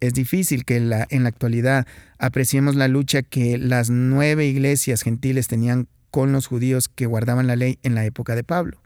Es 0.00 0.14
difícil 0.14 0.64
que 0.64 0.76
en 0.76 0.90
la, 0.90 1.06
en 1.10 1.22
la 1.24 1.28
actualidad 1.28 1.86
apreciemos 2.18 2.74
la 2.74 2.88
lucha 2.88 3.22
que 3.22 3.58
las 3.58 3.90
nueve 3.90 4.46
iglesias 4.46 5.02
gentiles 5.02 5.46
tenían 5.48 5.88
con 6.10 6.32
los 6.32 6.46
judíos 6.46 6.88
que 6.88 7.06
guardaban 7.06 7.46
la 7.46 7.56
ley 7.56 7.78
en 7.82 7.94
la 7.94 8.04
época 8.04 8.34
de 8.34 8.44
Pablo. 8.44 8.80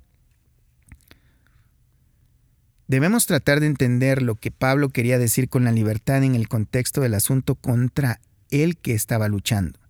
Debemos 2.92 3.24
tratar 3.24 3.60
de 3.60 3.66
entender 3.66 4.20
lo 4.20 4.34
que 4.34 4.50
Pablo 4.50 4.90
quería 4.90 5.18
decir 5.18 5.48
con 5.48 5.64
la 5.64 5.72
libertad 5.72 6.22
en 6.24 6.34
el 6.34 6.46
contexto 6.46 7.00
del 7.00 7.14
asunto 7.14 7.54
contra 7.54 8.20
el 8.50 8.76
que 8.76 8.92
estaba 8.92 9.28
luchando. 9.28 9.80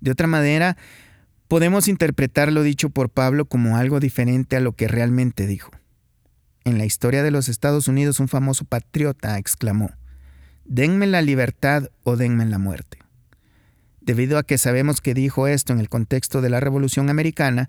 De 0.00 0.10
otra 0.10 0.26
manera, 0.26 0.76
Podemos 1.50 1.88
interpretar 1.88 2.52
lo 2.52 2.62
dicho 2.62 2.90
por 2.90 3.10
Pablo 3.10 3.44
como 3.44 3.76
algo 3.76 3.98
diferente 3.98 4.54
a 4.54 4.60
lo 4.60 4.70
que 4.76 4.86
realmente 4.86 5.48
dijo. 5.48 5.72
En 6.62 6.78
la 6.78 6.84
historia 6.84 7.24
de 7.24 7.32
los 7.32 7.48
Estados 7.48 7.88
Unidos 7.88 8.20
un 8.20 8.28
famoso 8.28 8.64
patriota 8.64 9.36
exclamó, 9.36 9.90
Denme 10.64 11.08
la 11.08 11.22
libertad 11.22 11.90
o 12.04 12.16
denme 12.16 12.46
la 12.46 12.58
muerte. 12.58 12.98
Debido 14.00 14.38
a 14.38 14.44
que 14.44 14.58
sabemos 14.58 15.00
que 15.00 15.12
dijo 15.12 15.48
esto 15.48 15.72
en 15.72 15.80
el 15.80 15.88
contexto 15.88 16.40
de 16.40 16.50
la 16.50 16.60
Revolución 16.60 17.10
Americana, 17.10 17.68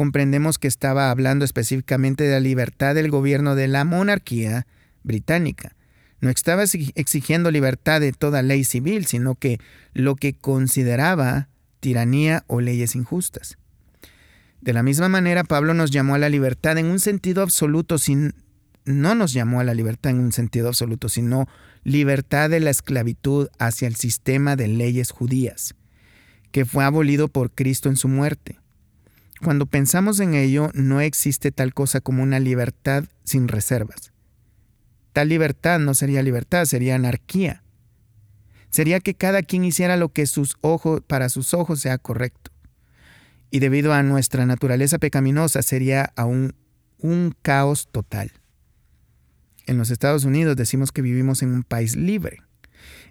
comprendemos 0.00 0.58
que 0.58 0.66
estaba 0.66 1.10
hablando 1.10 1.44
específicamente 1.44 2.24
de 2.24 2.30
la 2.30 2.40
libertad 2.40 2.94
del 2.94 3.10
gobierno 3.10 3.54
de 3.54 3.68
la 3.68 3.84
monarquía 3.84 4.66
británica. 5.02 5.76
No 6.22 6.30
estaba 6.30 6.62
exigiendo 6.62 7.50
libertad 7.50 8.00
de 8.00 8.12
toda 8.12 8.40
ley 8.40 8.64
civil, 8.64 9.04
sino 9.04 9.34
que 9.34 9.58
lo 9.92 10.16
que 10.16 10.32
consideraba 10.32 11.50
tiranía 11.80 12.44
o 12.46 12.62
leyes 12.62 12.96
injustas. 12.96 13.58
De 14.62 14.72
la 14.72 14.82
misma 14.82 15.10
manera, 15.10 15.44
Pablo 15.44 15.74
nos 15.74 15.90
llamó 15.90 16.14
a 16.14 16.18
la 16.18 16.30
libertad 16.30 16.78
en 16.78 16.86
un 16.86 16.98
sentido 16.98 17.42
absoluto, 17.42 17.98
sin, 17.98 18.32
no 18.86 19.14
nos 19.14 19.34
llamó 19.34 19.60
a 19.60 19.64
la 19.64 19.74
libertad 19.74 20.12
en 20.12 20.20
un 20.20 20.32
sentido 20.32 20.68
absoluto, 20.68 21.10
sino 21.10 21.46
libertad 21.84 22.48
de 22.48 22.60
la 22.60 22.70
esclavitud 22.70 23.48
hacia 23.58 23.86
el 23.86 23.96
sistema 23.96 24.56
de 24.56 24.66
leyes 24.68 25.10
judías, 25.10 25.74
que 26.52 26.64
fue 26.64 26.84
abolido 26.84 27.28
por 27.28 27.50
Cristo 27.50 27.90
en 27.90 27.96
su 27.96 28.08
muerte. 28.08 28.59
Cuando 29.42 29.66
pensamos 29.66 30.20
en 30.20 30.34
ello, 30.34 30.70
no 30.74 31.00
existe 31.00 31.50
tal 31.50 31.72
cosa 31.72 32.00
como 32.00 32.22
una 32.22 32.38
libertad 32.38 33.04
sin 33.24 33.48
reservas. 33.48 34.12
Tal 35.12 35.28
libertad 35.28 35.78
no 35.78 35.94
sería 35.94 36.22
libertad, 36.22 36.66
sería 36.66 36.94
anarquía. 36.94 37.62
Sería 38.68 39.00
que 39.00 39.14
cada 39.14 39.42
quien 39.42 39.64
hiciera 39.64 39.96
lo 39.96 40.10
que 40.10 40.26
sus 40.26 40.56
ojos, 40.60 41.02
para 41.06 41.28
sus 41.28 41.54
ojos 41.54 41.80
sea 41.80 41.98
correcto. 41.98 42.52
Y 43.50 43.58
debido 43.58 43.92
a 43.94 44.02
nuestra 44.02 44.46
naturaleza 44.46 44.98
pecaminosa, 44.98 45.62
sería 45.62 46.12
aún 46.16 46.54
un 46.98 47.34
caos 47.42 47.88
total. 47.90 48.30
En 49.66 49.78
los 49.78 49.90
Estados 49.90 50.24
Unidos 50.24 50.56
decimos 50.56 50.92
que 50.92 51.02
vivimos 51.02 51.42
en 51.42 51.52
un 51.52 51.62
país 51.62 51.96
libre. 51.96 52.42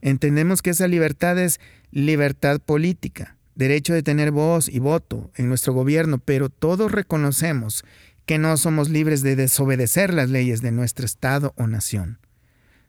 Entendemos 0.01 0.61
que 0.61 0.69
esa 0.69 0.87
libertad 0.87 1.37
es 1.39 1.59
libertad 1.91 2.59
política, 2.59 3.35
derecho 3.59 3.93
de 3.93 4.03
tener 4.03 4.31
voz 4.31 4.69
y 4.69 4.79
voto 4.79 5.31
en 5.35 5.49
nuestro 5.49 5.73
gobierno, 5.73 6.17
pero 6.17 6.47
todos 6.47 6.93
reconocemos 6.93 7.83
que 8.25 8.37
no 8.37 8.55
somos 8.55 8.87
libres 8.87 9.21
de 9.21 9.35
desobedecer 9.35 10.13
las 10.13 10.29
leyes 10.29 10.61
de 10.61 10.71
nuestro 10.71 11.05
Estado 11.05 11.53
o 11.57 11.67
nación. 11.67 12.19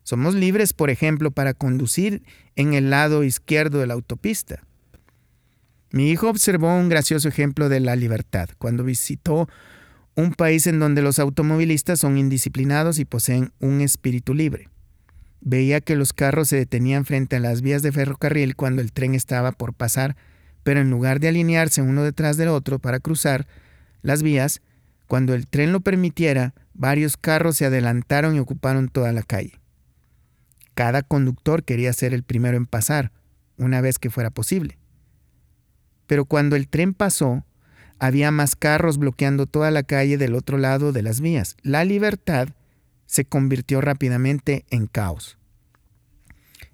Somos 0.04 0.36
libres, 0.36 0.72
por 0.72 0.88
ejemplo, 0.88 1.32
para 1.32 1.54
conducir 1.54 2.22
en 2.54 2.74
el 2.74 2.88
lado 2.88 3.24
izquierdo 3.24 3.80
de 3.80 3.88
la 3.88 3.94
autopista. 3.94 4.62
Mi 5.90 6.08
hijo 6.08 6.30
observó 6.30 6.72
un 6.76 6.88
gracioso 6.88 7.26
ejemplo 7.26 7.68
de 7.68 7.80
la 7.80 7.96
libertad 7.96 8.48
cuando 8.58 8.84
visitó 8.84 9.48
un 10.14 10.34
país 10.34 10.68
en 10.68 10.78
donde 10.78 11.02
los 11.02 11.18
automovilistas 11.18 11.98
son 11.98 12.16
indisciplinados 12.16 13.00
y 13.00 13.04
poseen 13.04 13.52
un 13.58 13.80
espíritu 13.80 14.34
libre. 14.34 14.68
Veía 15.40 15.80
que 15.80 15.96
los 15.96 16.12
carros 16.12 16.48
se 16.48 16.56
detenían 16.58 17.04
frente 17.04 17.36
a 17.36 17.40
las 17.40 17.60
vías 17.60 17.82
de 17.82 17.90
ferrocarril 17.90 18.54
cuando 18.54 18.82
el 18.82 18.92
tren 18.92 19.16
estaba 19.16 19.50
por 19.50 19.74
pasar 19.74 20.16
pero 20.62 20.80
en 20.80 20.90
lugar 20.90 21.20
de 21.20 21.28
alinearse 21.28 21.82
uno 21.82 22.02
detrás 22.02 22.36
del 22.36 22.48
otro 22.48 22.78
para 22.78 23.00
cruzar 23.00 23.46
las 24.02 24.22
vías, 24.22 24.60
cuando 25.06 25.34
el 25.34 25.46
tren 25.46 25.72
lo 25.72 25.80
permitiera, 25.80 26.54
varios 26.74 27.16
carros 27.16 27.56
se 27.56 27.66
adelantaron 27.66 28.36
y 28.36 28.38
ocuparon 28.38 28.88
toda 28.88 29.12
la 29.12 29.22
calle. 29.22 29.60
Cada 30.74 31.02
conductor 31.02 31.64
quería 31.64 31.92
ser 31.92 32.14
el 32.14 32.22
primero 32.22 32.56
en 32.56 32.66
pasar, 32.66 33.12
una 33.58 33.80
vez 33.80 33.98
que 33.98 34.10
fuera 34.10 34.30
posible. 34.30 34.78
Pero 36.06 36.24
cuando 36.24 36.56
el 36.56 36.68
tren 36.68 36.94
pasó, 36.94 37.44
había 37.98 38.30
más 38.30 38.56
carros 38.56 38.98
bloqueando 38.98 39.46
toda 39.46 39.70
la 39.70 39.82
calle 39.82 40.16
del 40.16 40.34
otro 40.34 40.58
lado 40.58 40.92
de 40.92 41.02
las 41.02 41.20
vías. 41.20 41.56
La 41.62 41.84
libertad 41.84 42.48
se 43.06 43.24
convirtió 43.24 43.80
rápidamente 43.80 44.64
en 44.70 44.86
caos. 44.86 45.39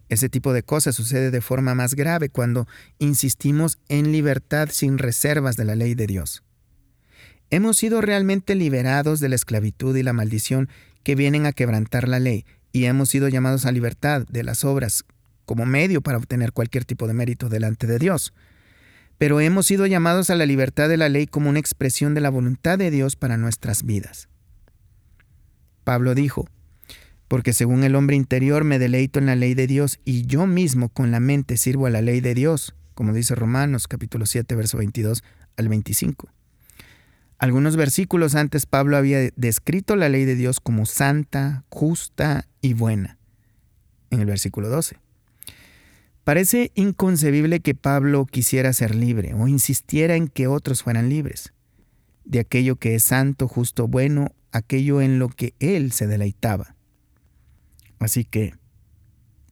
Ese 0.09 0.29
tipo 0.29 0.53
de 0.53 0.63
cosas 0.63 0.95
sucede 0.95 1.31
de 1.31 1.41
forma 1.41 1.75
más 1.75 1.95
grave 1.95 2.29
cuando 2.29 2.69
insistimos 2.99 3.79
en 3.89 4.13
libertad 4.13 4.69
sin 4.71 4.99
reservas 4.99 5.57
de 5.57 5.65
la 5.65 5.75
ley 5.75 5.95
de 5.95 6.07
Dios. 6.07 6.43
Hemos 7.51 7.77
sido 7.77 8.01
realmente 8.01 8.55
liberados 8.55 9.21
de 9.21 9.29
la 9.29 9.37
esclavitud 9.37 9.97
y 9.97 10.03
la 10.03 10.13
maldición 10.13 10.69
que 11.03 11.15
vienen 11.15 11.47
a 11.47 11.53
quebrantar 11.53 12.09
la 12.09 12.19
ley 12.19 12.45
y 12.73 12.85
hemos 12.85 13.09
sido 13.09 13.29
llamados 13.29 13.67
a 13.67 13.73
libertad 13.73 14.27
de 14.29 14.43
las 14.43 14.65
obras 14.65 15.05
como 15.45 15.65
medio 15.65 16.03
para 16.03 16.19
obtener 16.19 16.53
cualquier 16.53 16.85
tipo 16.85 17.07
de 17.07 17.15
mérito 17.15 17.49
delante 17.49 17.87
de 17.87 17.99
Dios. 17.99 18.35
Pero 19.17 19.41
hemos 19.41 19.67
sido 19.67 19.87
llamados 19.87 20.29
a 20.31 20.35
la 20.35 20.45
libertad 20.45 20.89
de 20.89 20.97
la 20.97 21.09
ley 21.09 21.27
como 21.27 21.49
una 21.49 21.61
expresión 21.61 22.15
de 22.15 22.21
la 22.21 22.31
voluntad 22.31 22.79
de 22.79 22.91
Dios 22.91 23.17
para 23.17 23.37
nuestras 23.37 23.85
vidas. 23.85 24.29
Pablo 25.85 26.15
dijo, 26.15 26.49
porque 27.29 27.53
según 27.53 27.85
el 27.85 27.95
hombre 27.97 28.17
interior 28.17 28.65
me 28.65 28.79
deleito 28.79 29.19
en 29.19 29.27
la 29.27 29.37
ley 29.37 29.55
de 29.55 29.67
Dios 29.67 29.99
y 30.05 30.27
yo 30.27 30.47
mismo 30.47 30.89
con 30.89 31.11
la 31.11 31.21
mente 31.21 31.57
sirvo 31.57 31.87
a 31.87 31.91
la 31.91 32.03
ley 32.03 32.21
de 32.21 32.35
Dios, 32.35 32.75
como 32.95 33.13
dice 33.13 33.35
Romanos 33.35 33.89
capítulo 33.89 34.27
7, 34.27 34.55
verso 34.55 34.79
22 34.79 35.25
al 35.57 35.69
25. 35.69 36.29
Algunos 37.39 37.77
versículos 37.77 38.35
antes 38.35 38.65
Pablo 38.65 38.97
había 38.97 39.31
descrito 39.37 39.97
la 39.97 40.09
ley 40.09 40.25
de 40.25 40.37
Dios 40.37 40.61
como 40.61 40.87
santa, 40.87 41.65
justa 41.69 42.47
y 42.63 42.73
buena, 42.73 43.19
en 44.11 44.21
el 44.21 44.27
versículo 44.27 44.69
12. 44.71 44.97
Parece 46.25 46.73
inconcebible 46.75 47.61
que 47.61 47.75
Pablo 47.75 48.25
quisiera 48.25 48.73
ser 48.73 48.95
libre 48.95 49.35
o 49.35 49.47
insistiera 49.49 50.17
en 50.17 50.29
que 50.29 50.47
otros 50.47 50.83
fueran 50.83 51.09
libres, 51.09 51.53
de 52.25 52.41
aquello 52.41 52.77
que 52.77 52.95
es 52.95 53.05
santo, 53.05 53.49
justo, 53.49 53.87
bueno, 53.87 54.33
aquello 54.51 55.01
en 55.03 55.19
lo 55.19 55.29
que 55.29 55.55
él 55.61 55.93
se 55.93 56.07
deleitaba. 56.07 56.76
Así 57.99 58.25
que, 58.25 58.55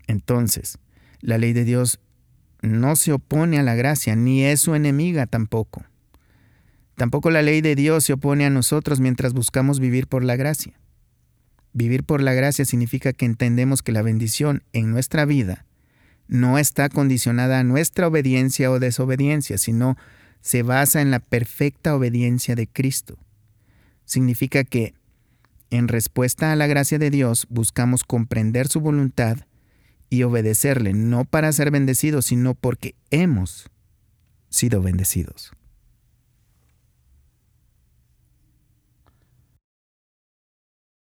entonces, 0.07 0.79
la 1.21 1.39
ley 1.39 1.53
de 1.53 1.65
Dios 1.65 2.01
no 2.63 2.97
se 2.97 3.13
opone 3.13 3.59
a 3.59 3.63
la 3.63 3.75
gracia, 3.75 4.17
ni 4.17 4.45
es 4.45 4.61
su 4.61 4.75
enemiga 4.75 5.27
tampoco. 5.27 5.85
Tampoco 6.97 7.31
la 7.31 7.43
ley 7.43 7.61
de 7.61 7.75
Dios 7.75 8.05
se 8.05 8.13
opone 8.13 8.47
a 8.47 8.51
nosotros 8.51 9.01
mientras 9.01 9.33
buscamos 9.33 9.81
vivir 9.81 10.07
por 10.07 10.23
la 10.23 10.37
gracia. 10.37 10.79
Vivir 11.73 12.05
por 12.05 12.23
la 12.23 12.35
gracia 12.35 12.65
significa 12.65 13.13
que 13.13 13.27
entendemos 13.27 13.83
que 13.83 13.93
la 13.93 14.03
bendición 14.03 14.63
en 14.73 14.93
nuestra 14.93 15.25
vida 15.25 15.67
no 16.29 16.59
está 16.59 16.89
condicionada 16.89 17.59
a 17.59 17.65
nuestra 17.65 18.07
obediencia 18.07 18.71
o 18.71 18.79
desobediencia, 18.79 19.59
sino 19.59 19.97
se 20.41 20.63
basa 20.63 21.01
en 21.03 21.11
la 21.11 21.19
perfecta 21.19 21.95
obediencia 21.95 22.55
de 22.55 22.67
Cristo. 22.67 23.19
Significa 24.05 24.65
que 24.65 24.95
en 25.71 25.89
respuesta 25.89 26.53
a 26.53 26.57
la 26.57 26.67
gracia 26.67 26.99
de 26.99 27.11
Dios, 27.11 27.47
buscamos 27.51 28.05
comprender 28.05 28.69
su 28.69 28.81
voluntad 28.81 29.39
y 30.11 30.23
obedecerle, 30.23 30.93
no 30.93 31.25
para 31.25 31.53
ser 31.53 31.71
bendecidos, 31.71 32.27
sino 32.27 32.55
porque 32.55 32.95
hemos 33.11 33.71
sido 34.49 34.83
bendecidos. 34.83 35.53